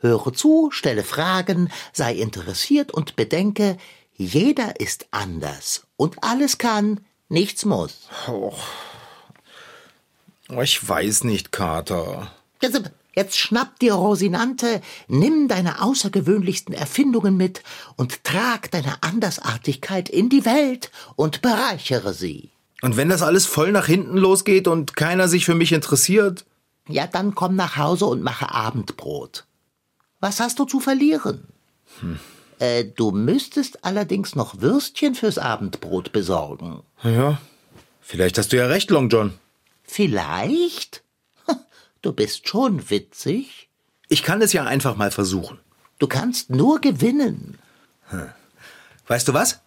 Höre 0.00 0.32
zu, 0.32 0.70
stelle 0.70 1.04
Fragen, 1.04 1.70
sei 1.92 2.14
interessiert 2.14 2.92
und 2.92 3.16
bedenke, 3.16 3.76
jeder 4.14 4.80
ist 4.80 5.06
anders 5.12 5.86
und 5.96 6.22
alles 6.24 6.58
kann, 6.58 7.00
nichts 7.28 7.64
muss. 7.64 8.08
Oh. 8.28 8.54
Ich 10.60 10.88
weiß 10.88 11.24
nicht, 11.24 11.52
Kater. 11.52 12.32
Jetzt, 12.62 12.90
jetzt 13.18 13.36
schnapp 13.36 13.80
dir 13.80 13.94
Rosinante, 13.94 14.80
nimm 15.08 15.48
deine 15.48 15.82
außergewöhnlichsten 15.82 16.72
Erfindungen 16.72 17.36
mit 17.36 17.62
und 17.96 18.22
trag 18.22 18.70
deine 18.70 19.02
Andersartigkeit 19.02 20.08
in 20.08 20.28
die 20.28 20.44
Welt 20.44 20.92
und 21.16 21.42
bereichere 21.42 22.14
sie. 22.14 22.50
Und 22.80 22.96
wenn 22.96 23.08
das 23.08 23.22
alles 23.22 23.44
voll 23.44 23.72
nach 23.72 23.86
hinten 23.86 24.16
losgeht 24.16 24.68
und 24.68 24.94
keiner 24.94 25.26
sich 25.26 25.44
für 25.44 25.56
mich 25.56 25.72
interessiert? 25.72 26.44
Ja, 26.88 27.08
dann 27.08 27.34
komm 27.34 27.56
nach 27.56 27.76
Hause 27.76 28.06
und 28.06 28.22
mache 28.22 28.54
Abendbrot. 28.54 29.46
Was 30.20 30.38
hast 30.38 30.60
du 30.60 30.64
zu 30.64 30.78
verlieren? 30.78 31.48
Hm. 31.98 32.20
Äh, 32.60 32.84
du 32.84 33.10
müsstest 33.10 33.84
allerdings 33.84 34.36
noch 34.36 34.60
Würstchen 34.60 35.16
fürs 35.16 35.38
Abendbrot 35.38 36.12
besorgen. 36.12 36.82
Ja, 37.02 37.40
vielleicht 38.00 38.38
hast 38.38 38.52
du 38.52 38.56
ja 38.56 38.66
recht, 38.66 38.90
Long 38.90 39.08
John. 39.08 39.34
Vielleicht? 39.82 41.02
Du 42.02 42.12
bist 42.12 42.48
schon 42.48 42.90
witzig. 42.90 43.68
Ich 44.08 44.22
kann 44.22 44.40
es 44.40 44.52
ja 44.52 44.64
einfach 44.64 44.96
mal 44.96 45.10
versuchen. 45.10 45.58
Du 45.98 46.06
kannst 46.06 46.50
nur 46.50 46.80
gewinnen. 46.80 47.58
Hm. 48.08 48.28
Weißt 49.08 49.26
du 49.26 49.34
was? 49.34 49.60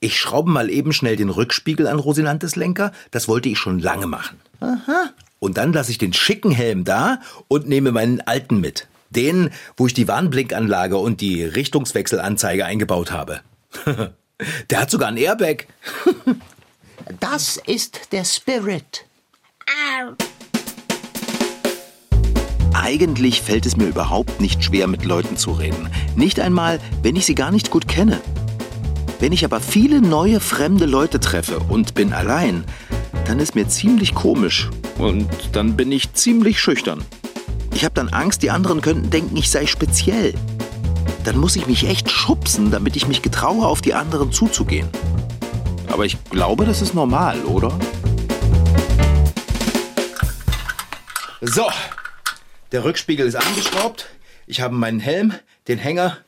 Ich 0.00 0.18
schraube 0.18 0.50
mal 0.50 0.70
eben 0.70 0.92
schnell 0.92 1.16
den 1.16 1.28
Rückspiegel 1.28 1.86
an 1.86 1.98
Rosinantes 1.98 2.56
Lenker. 2.56 2.92
Das 3.10 3.28
wollte 3.28 3.48
ich 3.48 3.58
schon 3.58 3.80
lange 3.80 4.06
machen. 4.06 4.40
Aha. 4.60 5.10
Und 5.40 5.56
dann 5.58 5.72
lasse 5.72 5.90
ich 5.90 5.98
den 5.98 6.12
schicken 6.12 6.50
Helm 6.50 6.84
da 6.84 7.20
und 7.48 7.68
nehme 7.68 7.92
meinen 7.92 8.20
alten 8.20 8.60
mit. 8.60 8.86
Den, 9.10 9.50
wo 9.76 9.86
ich 9.86 9.94
die 9.94 10.08
Warnblinkanlage 10.08 10.96
und 10.96 11.20
die 11.20 11.42
Richtungswechselanzeige 11.42 12.64
eingebaut 12.64 13.10
habe. 13.10 13.40
der 14.70 14.80
hat 14.80 14.90
sogar 14.90 15.08
ein 15.08 15.16
Airbag. 15.16 15.66
das 17.20 17.60
ist 17.66 18.12
der 18.12 18.24
Spirit. 18.24 19.04
Eigentlich 22.74 23.42
fällt 23.42 23.66
es 23.66 23.76
mir 23.76 23.86
überhaupt 23.86 24.40
nicht 24.40 24.62
schwer, 24.62 24.86
mit 24.86 25.04
Leuten 25.04 25.36
zu 25.36 25.52
reden. 25.52 25.88
Nicht 26.16 26.40
einmal, 26.40 26.80
wenn 27.02 27.16
ich 27.16 27.26
sie 27.26 27.34
gar 27.34 27.50
nicht 27.50 27.70
gut 27.70 27.88
kenne. 27.88 28.20
Wenn 29.20 29.32
ich 29.32 29.44
aber 29.44 29.60
viele 29.60 30.00
neue 30.00 30.40
fremde 30.40 30.86
Leute 30.86 31.18
treffe 31.18 31.58
und 31.68 31.94
bin 31.94 32.12
allein, 32.12 32.64
dann 33.26 33.40
ist 33.40 33.54
mir 33.54 33.68
ziemlich 33.68 34.14
komisch 34.14 34.70
und 34.98 35.28
dann 35.52 35.76
bin 35.76 35.90
ich 35.90 36.12
ziemlich 36.12 36.60
schüchtern. 36.60 37.04
Ich 37.74 37.84
habe 37.84 37.94
dann 37.94 38.08
Angst, 38.08 38.42
die 38.42 38.50
anderen 38.50 38.80
könnten 38.80 39.10
denken, 39.10 39.36
ich 39.36 39.50
sei 39.50 39.66
speziell. 39.66 40.34
Dann 41.24 41.36
muss 41.36 41.56
ich 41.56 41.66
mich 41.66 41.86
echt 41.86 42.10
schubsen, 42.10 42.70
damit 42.70 42.96
ich 42.96 43.08
mich 43.08 43.22
getraue, 43.22 43.66
auf 43.66 43.80
die 43.80 43.94
anderen 43.94 44.32
zuzugehen. 44.32 44.88
Aber 45.88 46.04
ich 46.04 46.16
glaube, 46.30 46.64
das 46.64 46.80
ist 46.80 46.94
normal, 46.94 47.38
oder? 47.44 47.78
So, 51.40 51.66
der 52.72 52.84
Rückspiegel 52.84 53.26
ist 53.26 53.36
angeschraubt. 53.36 54.08
Ich 54.46 54.60
habe 54.60 54.74
meinen 54.74 55.00
Helm, 55.00 55.34
den 55.68 55.78
Hänger. 55.78 56.18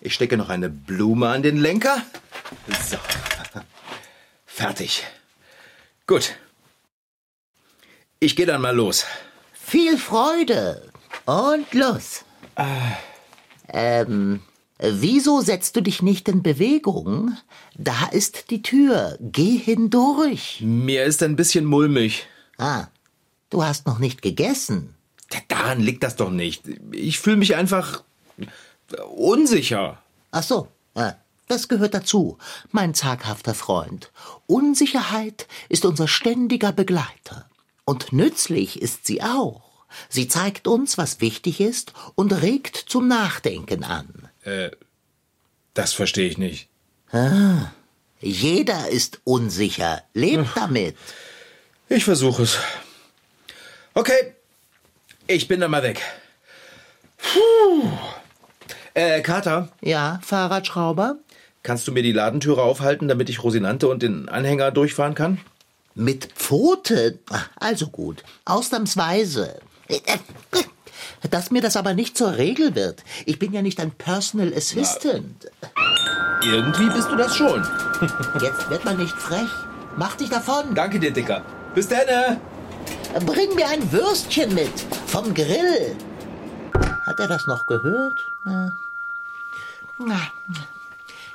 Ich 0.00 0.14
stecke 0.14 0.36
noch 0.36 0.48
eine 0.48 0.68
Blume 0.68 1.28
an 1.28 1.42
den 1.42 1.56
Lenker. 1.56 2.02
So, 2.88 2.96
fertig. 4.46 5.04
Gut. 6.06 6.34
Ich 8.18 8.36
gehe 8.36 8.46
dann 8.46 8.60
mal 8.60 8.74
los. 8.74 9.04
Viel 9.52 9.98
Freude 9.98 10.90
und 11.26 11.72
los. 11.72 12.24
Ah. 12.56 12.96
Ähm, 13.68 14.40
wieso 14.78 15.40
setzt 15.40 15.76
du 15.76 15.80
dich 15.80 16.02
nicht 16.02 16.28
in 16.28 16.42
Bewegung? 16.42 17.36
Da 17.76 18.08
ist 18.10 18.50
die 18.50 18.62
Tür. 18.62 19.16
Geh 19.20 19.56
hindurch. 19.56 20.60
Mir 20.60 21.04
ist 21.04 21.22
ein 21.22 21.36
bisschen 21.36 21.64
mulmig. 21.64 22.26
Ah, 22.58 22.88
du 23.48 23.64
hast 23.64 23.86
noch 23.86 23.98
nicht 23.98 24.22
gegessen. 24.22 24.94
Daran 25.48 25.80
liegt 25.80 26.02
das 26.02 26.16
doch 26.16 26.30
nicht. 26.30 26.64
Ich 26.92 27.20
fühle 27.20 27.36
mich 27.36 27.54
einfach 27.56 28.02
unsicher. 29.14 30.02
Ach 30.32 30.42
so, 30.42 30.68
das 31.50 31.66
gehört 31.66 31.94
dazu, 31.94 32.38
mein 32.70 32.94
zaghafter 32.94 33.54
Freund. 33.54 34.12
Unsicherheit 34.46 35.48
ist 35.68 35.84
unser 35.84 36.06
ständiger 36.06 36.70
Begleiter. 36.70 37.48
Und 37.84 38.12
nützlich 38.12 38.80
ist 38.80 39.04
sie 39.06 39.20
auch. 39.20 39.62
Sie 40.08 40.28
zeigt 40.28 40.68
uns, 40.68 40.96
was 40.96 41.20
wichtig 41.20 41.60
ist 41.60 41.92
und 42.14 42.32
regt 42.32 42.76
zum 42.76 43.08
Nachdenken 43.08 43.82
an. 43.82 44.28
Äh, 44.44 44.70
das 45.74 45.92
verstehe 45.92 46.28
ich 46.28 46.38
nicht. 46.38 46.68
Ah, 47.10 47.72
jeder 48.20 48.88
ist 48.88 49.20
unsicher. 49.24 50.04
Lebt 50.14 50.50
damit. 50.54 50.96
Ich 51.88 52.04
versuche 52.04 52.44
es. 52.44 52.58
Okay, 53.94 54.36
ich 55.30 55.48
bin 55.48 55.60
dann 55.60 55.70
mal 55.70 55.82
weg. 55.82 56.00
Puh. 57.18 57.88
Äh, 58.94 59.20
Kater? 59.20 59.68
Ja, 59.80 60.20
Fahrradschrauber? 60.22 61.16
Kannst 61.62 61.86
du 61.86 61.92
mir 61.92 62.02
die 62.02 62.12
Ladentüre 62.12 62.62
aufhalten, 62.62 63.06
damit 63.06 63.28
ich 63.28 63.42
Rosinante 63.42 63.88
und 63.88 64.02
den 64.02 64.28
Anhänger 64.28 64.70
durchfahren 64.70 65.14
kann? 65.14 65.38
Mit 65.94 66.30
Pfote? 66.34 67.18
Also 67.56 67.88
gut. 67.88 68.24
Ausnahmsweise. 68.44 69.60
Dass 71.30 71.50
mir 71.50 71.60
das 71.60 71.76
aber 71.76 71.94
nicht 71.94 72.16
zur 72.16 72.36
Regel 72.36 72.74
wird. 72.74 73.04
Ich 73.26 73.38
bin 73.38 73.52
ja 73.52 73.62
nicht 73.62 73.78
ein 73.80 73.90
Personal 73.90 74.52
Assistant. 74.54 75.50
Na, 75.62 76.42
irgendwie 76.42 76.88
bist 76.88 77.10
du 77.10 77.16
das 77.16 77.36
schon. 77.36 77.66
Jetzt 78.40 78.70
wird 78.70 78.84
man 78.84 78.96
nicht 78.96 79.14
frech. 79.14 79.50
Mach 79.96 80.16
dich 80.16 80.30
davon. 80.30 80.74
Danke 80.74 80.98
dir, 80.98 81.10
Dicker. 81.10 81.44
Bis 81.74 81.88
dann. 81.88 82.40
Bring 83.18 83.54
mir 83.54 83.68
ein 83.68 83.90
Würstchen 83.92 84.54
mit. 84.54 84.80
Vom 85.06 85.34
Grill. 85.34 85.96
Hat 87.06 87.18
er 87.18 87.26
das 87.26 87.46
noch 87.46 87.66
gehört? 87.66 88.18
Na, 89.98 90.20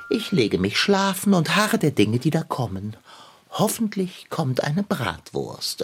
ich 0.08 0.32
lege 0.32 0.58
mich 0.58 0.78
schlafen 0.78 1.34
und 1.34 1.56
harre 1.56 1.78
der 1.78 1.90
Dinge, 1.90 2.18
die 2.18 2.30
da 2.30 2.42
kommen. 2.42 2.96
Hoffentlich 3.50 4.28
kommt 4.30 4.62
eine 4.62 4.82
Bratwurst. 4.82 5.80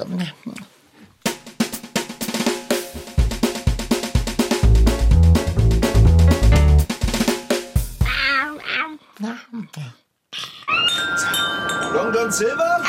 Long 11.92 12.14
John 12.14 12.32
Silver? 12.32 12.82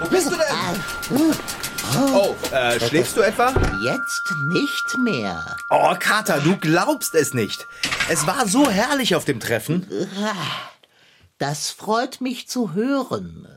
Wo 0.00 0.08
bist 0.08 0.30
du 0.30 0.36
denn? 0.36 1.61
Äh, 2.52 2.78
schläfst 2.80 3.16
du 3.16 3.22
etwa? 3.22 3.48
Jetzt 3.82 4.34
nicht 4.48 4.98
mehr. 4.98 5.56
Oh, 5.70 5.94
Kater, 5.98 6.38
du 6.40 6.58
glaubst 6.58 7.14
es 7.14 7.32
nicht. 7.32 7.66
Es 8.10 8.26
war 8.26 8.46
so 8.46 8.68
herrlich 8.68 9.14
auf 9.14 9.24
dem 9.24 9.40
Treffen. 9.40 9.86
Das 11.38 11.70
freut 11.70 12.20
mich 12.20 12.48
zu 12.48 12.74
hören. 12.74 13.48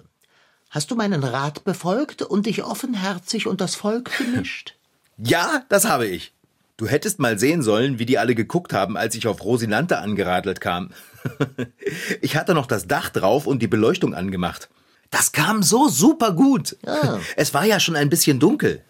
Hast 0.69 0.91
du 0.91 0.95
meinen 0.95 1.25
Rat 1.25 1.65
befolgt 1.65 2.21
und 2.21 2.45
dich 2.45 2.63
offenherzig 2.63 3.47
und 3.47 3.59
das 3.61 3.75
Volk 3.75 4.17
gemischt? 4.17 4.75
Ja, 5.17 5.63
das 5.69 5.85
habe 5.85 6.07
ich. 6.07 6.33
Du 6.75 6.87
hättest 6.87 7.19
mal 7.19 7.39
sehen 7.39 7.61
sollen, 7.61 7.99
wie 7.99 8.05
die 8.05 8.17
alle 8.17 8.35
geguckt 8.35 8.73
haben, 8.73 8.97
als 8.97 9.15
ich 9.15 9.27
auf 9.27 9.41
Rosinante 9.45 9.99
angeradelt 9.99 10.59
kam. 10.59 10.91
ich 12.21 12.35
hatte 12.35 12.53
noch 12.53 12.65
das 12.65 12.85
Dach 12.85 13.07
drauf 13.07 13.47
und 13.47 13.61
die 13.61 13.69
Beleuchtung 13.69 14.13
angemacht. 14.13 14.67
Das 15.11 15.31
kam 15.31 15.63
so 15.63 15.87
super 15.87 16.31
gut. 16.33 16.77
Ja. 16.85 17.19
Es 17.35 17.53
war 17.53 17.65
ja 17.65 17.79
schon 17.79 17.95
ein 17.95 18.09
bisschen 18.09 18.39
dunkel. 18.39 18.83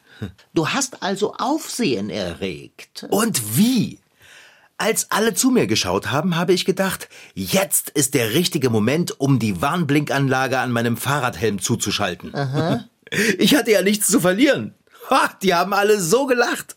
Du 0.54 0.70
hast 0.70 1.04
also 1.04 1.34
Aufsehen 1.36 2.10
erregt. 2.10 3.06
Und 3.10 3.58
wie? 3.58 4.00
Als 4.78 5.12
alle 5.12 5.34
zu 5.34 5.52
mir 5.52 5.68
geschaut 5.68 6.12
haben, 6.12 6.36
habe 6.36 6.54
ich 6.54 6.66
gedacht, 6.66 7.10
jetzt 7.34 7.90
ist 7.92 8.14
der 8.14 8.34
richtige 8.34 8.70
Moment, 8.70 9.20
um 9.20 9.40
die 9.40 9.62
Warnblinkanlage 9.62 10.60
an 10.60 10.72
meinem 10.72 10.98
Fahrradhelm 10.98 11.60
zuzuschalten. 11.62 12.34
Ich 13.38 13.56
hatte 13.56 13.70
ja 13.72 13.84
nichts 13.84 14.08
zu 14.08 14.20
verlieren. 14.20 14.74
Ha, 15.12 15.30
die 15.44 15.54
haben 15.54 15.74
alle 15.74 16.02
so 16.02 16.26
gelacht. 16.26 16.76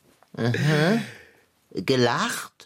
Gelacht? 1.72 2.57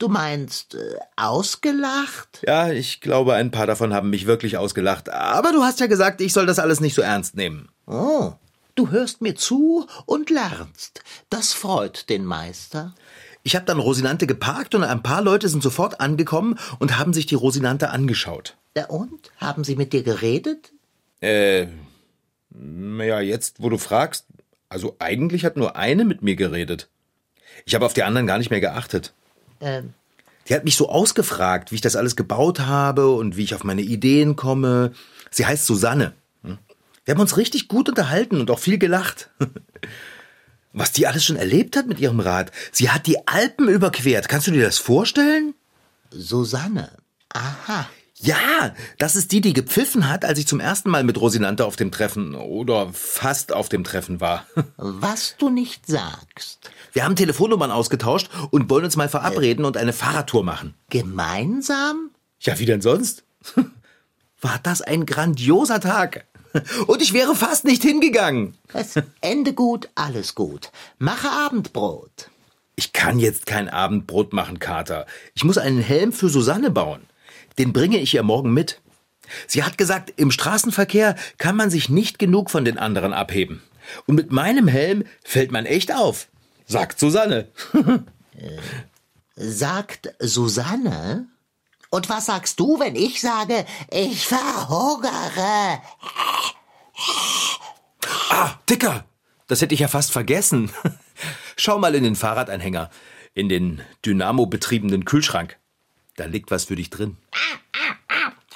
Du 0.00 0.08
meinst 0.08 0.76
äh, 0.76 0.96
ausgelacht? 1.16 2.42
Ja, 2.46 2.72
ich 2.72 3.02
glaube, 3.02 3.34
ein 3.34 3.50
paar 3.50 3.66
davon 3.66 3.92
haben 3.92 4.08
mich 4.08 4.26
wirklich 4.26 4.56
ausgelacht. 4.56 5.10
Aber 5.10 5.52
du 5.52 5.62
hast 5.62 5.78
ja 5.78 5.88
gesagt, 5.88 6.22
ich 6.22 6.32
soll 6.32 6.46
das 6.46 6.58
alles 6.58 6.80
nicht 6.80 6.94
so 6.94 7.02
ernst 7.02 7.36
nehmen. 7.36 7.68
Oh, 7.86 8.32
du 8.76 8.90
hörst 8.90 9.20
mir 9.20 9.34
zu 9.34 9.86
und 10.06 10.30
lernst. 10.30 11.02
Das 11.28 11.52
freut 11.52 12.08
den 12.08 12.24
Meister. 12.24 12.94
Ich 13.42 13.54
habe 13.54 13.66
dann 13.66 13.78
Rosinante 13.78 14.26
geparkt 14.26 14.74
und 14.74 14.84
ein 14.84 15.02
paar 15.02 15.20
Leute 15.20 15.50
sind 15.50 15.62
sofort 15.62 16.00
angekommen 16.00 16.58
und 16.78 16.98
haben 16.98 17.12
sich 17.12 17.26
die 17.26 17.34
Rosinante 17.34 17.90
angeschaut. 17.90 18.56
Ja, 18.74 18.86
und? 18.86 19.30
Haben 19.36 19.64
sie 19.64 19.76
mit 19.76 19.92
dir 19.92 20.02
geredet? 20.02 20.72
Äh, 21.20 21.66
naja, 22.48 23.20
jetzt, 23.20 23.60
wo 23.60 23.68
du 23.68 23.76
fragst, 23.76 24.24
also 24.70 24.96
eigentlich 24.98 25.44
hat 25.44 25.58
nur 25.58 25.76
eine 25.76 26.06
mit 26.06 26.22
mir 26.22 26.36
geredet. 26.36 26.88
Ich 27.66 27.74
habe 27.74 27.84
auf 27.84 27.92
die 27.92 28.02
anderen 28.02 28.26
gar 28.26 28.38
nicht 28.38 28.50
mehr 28.50 28.60
geachtet. 28.60 29.12
Ähm, 29.60 29.94
Die 30.48 30.54
hat 30.54 30.64
mich 30.64 30.76
so 30.76 30.88
ausgefragt, 30.88 31.70
wie 31.70 31.76
ich 31.76 31.80
das 31.80 31.96
alles 31.96 32.16
gebaut 32.16 32.60
habe 32.60 33.10
und 33.10 33.36
wie 33.36 33.44
ich 33.44 33.54
auf 33.54 33.64
meine 33.64 33.82
Ideen 33.82 34.36
komme. 34.36 34.92
Sie 35.30 35.46
heißt 35.46 35.66
Susanne. 35.66 36.14
Hm? 36.42 36.58
Wir 37.04 37.14
haben 37.14 37.20
uns 37.20 37.36
richtig 37.36 37.68
gut 37.68 37.88
unterhalten 37.88 38.40
und 38.40 38.50
auch 38.50 38.58
viel 38.58 38.78
gelacht. 38.78 39.30
Was 40.72 40.92
die 40.92 41.06
alles 41.06 41.24
schon 41.24 41.36
erlebt 41.36 41.76
hat 41.76 41.86
mit 41.88 41.98
ihrem 41.98 42.20
Rad. 42.20 42.52
Sie 42.70 42.90
hat 42.90 43.06
die 43.06 43.26
Alpen 43.26 43.68
überquert. 43.68 44.28
Kannst 44.28 44.46
du 44.46 44.52
dir 44.52 44.62
das 44.62 44.78
vorstellen? 44.78 45.54
Susanne. 46.10 46.90
Aha. 47.30 47.88
Ja, 48.22 48.74
das 48.98 49.16
ist 49.16 49.32
die, 49.32 49.40
die 49.40 49.54
gepfiffen 49.54 50.06
hat, 50.06 50.26
als 50.26 50.38
ich 50.38 50.46
zum 50.46 50.60
ersten 50.60 50.90
Mal 50.90 51.04
mit 51.04 51.18
Rosinante 51.18 51.64
auf 51.64 51.76
dem 51.76 51.90
Treffen 51.90 52.34
oder 52.34 52.92
fast 52.92 53.54
auf 53.54 53.70
dem 53.70 53.82
Treffen 53.82 54.20
war. 54.20 54.44
Was 54.76 55.36
du 55.38 55.48
nicht 55.48 55.86
sagst. 55.86 56.70
Wir 56.92 57.04
haben 57.04 57.16
Telefonnummern 57.16 57.70
ausgetauscht 57.70 58.28
und 58.50 58.68
wollen 58.68 58.84
uns 58.84 58.96
mal 58.96 59.08
verabreden 59.08 59.64
und 59.64 59.78
eine 59.78 59.94
Fahrradtour 59.94 60.44
machen. 60.44 60.74
Gemeinsam? 60.90 62.10
Ja, 62.40 62.58
wie 62.58 62.66
denn 62.66 62.82
sonst? 62.82 63.24
War 64.42 64.60
das 64.62 64.82
ein 64.82 65.06
grandioser 65.06 65.80
Tag. 65.80 66.26
Und 66.86 67.02
ich 67.02 67.12
wäre 67.12 67.36
fast 67.36 67.64
nicht 67.64 67.82
hingegangen. 67.82 68.56
Es 68.72 68.94
Ende 69.20 69.52
gut, 69.52 69.88
alles 69.94 70.34
gut. 70.34 70.70
Mache 70.98 71.28
Abendbrot. 71.28 72.30
Ich 72.74 72.92
kann 72.92 73.18
jetzt 73.18 73.46
kein 73.46 73.68
Abendbrot 73.68 74.32
machen, 74.32 74.58
Kater. 74.58 75.06
Ich 75.34 75.44
muss 75.44 75.58
einen 75.58 75.80
Helm 75.80 76.12
für 76.12 76.28
Susanne 76.28 76.70
bauen. 76.70 77.02
Den 77.60 77.74
bringe 77.74 77.98
ich 77.98 78.14
ihr 78.14 78.22
morgen 78.22 78.54
mit. 78.54 78.80
Sie 79.46 79.62
hat 79.62 79.76
gesagt, 79.76 80.14
im 80.16 80.30
Straßenverkehr 80.30 81.14
kann 81.36 81.56
man 81.56 81.68
sich 81.68 81.90
nicht 81.90 82.18
genug 82.18 82.50
von 82.50 82.64
den 82.64 82.78
anderen 82.78 83.12
abheben. 83.12 83.60
Und 84.06 84.14
mit 84.14 84.32
meinem 84.32 84.66
Helm 84.66 85.04
fällt 85.22 85.52
man 85.52 85.66
echt 85.66 85.94
auf, 85.94 86.28
sagt 86.64 86.98
Susanne. 86.98 87.48
Sagt 89.36 90.14
Susanne? 90.20 91.26
Und 91.90 92.08
was 92.08 92.26
sagst 92.26 92.58
du, 92.58 92.80
wenn 92.80 92.96
ich 92.96 93.20
sage, 93.20 93.66
ich 93.90 94.26
verhungere? 94.26 95.82
Ah, 98.30 98.54
Dicker, 98.70 99.04
das 99.48 99.60
hätte 99.60 99.74
ich 99.74 99.80
ja 99.80 99.88
fast 99.88 100.12
vergessen. 100.12 100.70
Schau 101.58 101.78
mal 101.78 101.94
in 101.94 102.04
den 102.04 102.16
Fahrradanhänger, 102.16 102.88
in 103.34 103.50
den 103.50 103.82
Dynamo-betriebenen 104.04 105.04
Kühlschrank. 105.04 105.59
Da 106.20 106.26
liegt 106.26 106.50
was 106.50 106.66
für 106.66 106.76
dich 106.76 106.90
drin. 106.90 107.16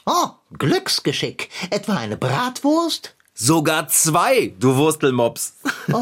Oh, 0.05 0.27
Glücksgeschick. 0.53 1.49
Etwa 1.71 1.97
eine 1.97 2.19
Bratwurst? 2.19 3.17
Sogar 3.33 3.89
zwei, 3.89 4.53
du 4.61 4.77
Wurstelmops. 4.77 5.55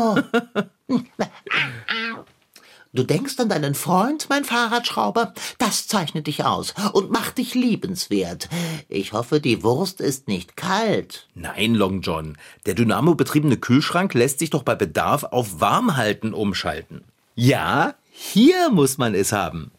Du 2.95 3.05
denkst 3.05 3.39
an 3.39 3.49
deinen 3.49 3.75
Freund, 3.75 4.27
mein 4.29 4.45
Fahrradschrauber? 4.45 5.33
Das 5.57 5.87
zeichnet 5.87 6.27
dich 6.27 6.45
aus 6.45 6.75
und 6.93 7.11
macht 7.11 7.39
dich 7.39 7.55
liebenswert. 7.55 8.51
Ich 8.91 9.15
hoffe, 9.15 9.41
die 9.41 9.63
Wurst 9.63 10.03
ist 10.03 10.29
nicht 10.29 10.59
kalt. 10.59 11.27
Nein, 11.35 11.75
Long 11.75 12.03
John, 12.03 12.37
der 12.67 12.75
Dynamo-betriebene 12.75 13.57
Kühlschrank 13.57 14.13
lässt 14.13 14.41
sich 14.41 14.51
doch 14.51 14.63
bei 14.63 14.75
Bedarf 14.75 15.25
auf 15.25 15.61
Warmhalten 15.61 16.35
umschalten. 16.35 17.03
Ja, 17.35 17.95
hier 18.11 18.69
muss 18.69 18.99
man 18.99 19.15
es 19.15 19.33
haben. 19.33 19.71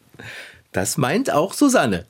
Das 0.74 0.96
meint 0.96 1.30
auch 1.30 1.54
Susanne. 1.54 2.04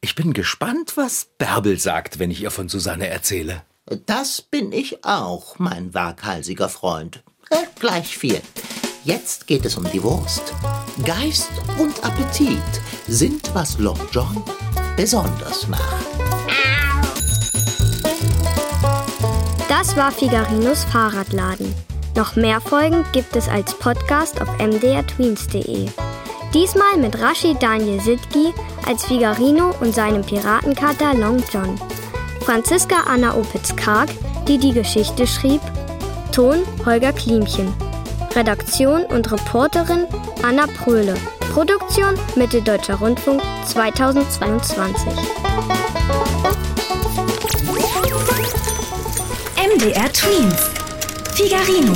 Ich 0.00 0.16
bin 0.16 0.32
gespannt, 0.32 0.96
was 0.96 1.28
Bärbel 1.38 1.78
sagt, 1.78 2.18
wenn 2.18 2.32
ich 2.32 2.42
ihr 2.42 2.50
von 2.50 2.68
Susanne 2.68 3.06
erzähle. 3.06 3.62
Das 4.04 4.42
bin 4.42 4.72
ich 4.72 5.04
auch, 5.04 5.60
mein 5.60 5.94
waghalsiger 5.94 6.68
Freund. 6.68 7.22
Äh, 7.50 7.58
gleich 7.78 8.18
viel. 8.18 8.42
Jetzt 9.04 9.46
geht 9.46 9.64
es 9.64 9.76
um 9.76 9.88
die 9.92 10.02
Wurst. 10.02 10.42
Geist 11.04 11.52
und 11.78 12.02
Appetit 12.04 12.58
sind, 13.06 13.54
was 13.54 13.78
Long 13.78 14.00
John 14.10 14.42
besonders 14.96 15.68
macht. 15.68 16.04
Das 19.68 19.96
war 19.96 20.10
Figarinos 20.10 20.82
Fahrradladen. 20.82 21.72
Noch 22.16 22.34
mehr 22.34 22.60
Folgen 22.60 23.04
gibt 23.12 23.36
es 23.36 23.48
als 23.48 23.72
Podcast 23.78 24.40
auf 24.40 24.48
mdrtweens.de. 24.58 25.90
Diesmal 26.54 26.96
mit 26.98 27.20
Rashid 27.20 27.62
Daniel 27.62 28.00
Sidki 28.00 28.54
als 28.86 29.04
Figarino 29.04 29.74
und 29.80 29.94
seinem 29.94 30.22
Piratenkater 30.22 31.14
Long 31.14 31.42
John. 31.52 31.78
Franziska 32.40 32.96
Anna 33.06 33.34
Opitz-Karg, 33.34 34.08
die 34.46 34.58
die 34.58 34.72
Geschichte 34.72 35.26
schrieb. 35.26 35.60
Ton 36.32 36.58
Holger 36.84 37.12
Klimchen. 37.12 37.72
Redaktion 38.34 39.04
und 39.04 39.30
Reporterin 39.32 40.06
Anna 40.42 40.66
Pröhle. 40.66 41.14
Produktion 41.52 42.14
Mitteldeutscher 42.36 42.96
Rundfunk 42.96 43.42
2022. 43.66 45.12
MDR 49.56 50.12
Twins. 50.12 50.70
Figarino. 51.34 51.94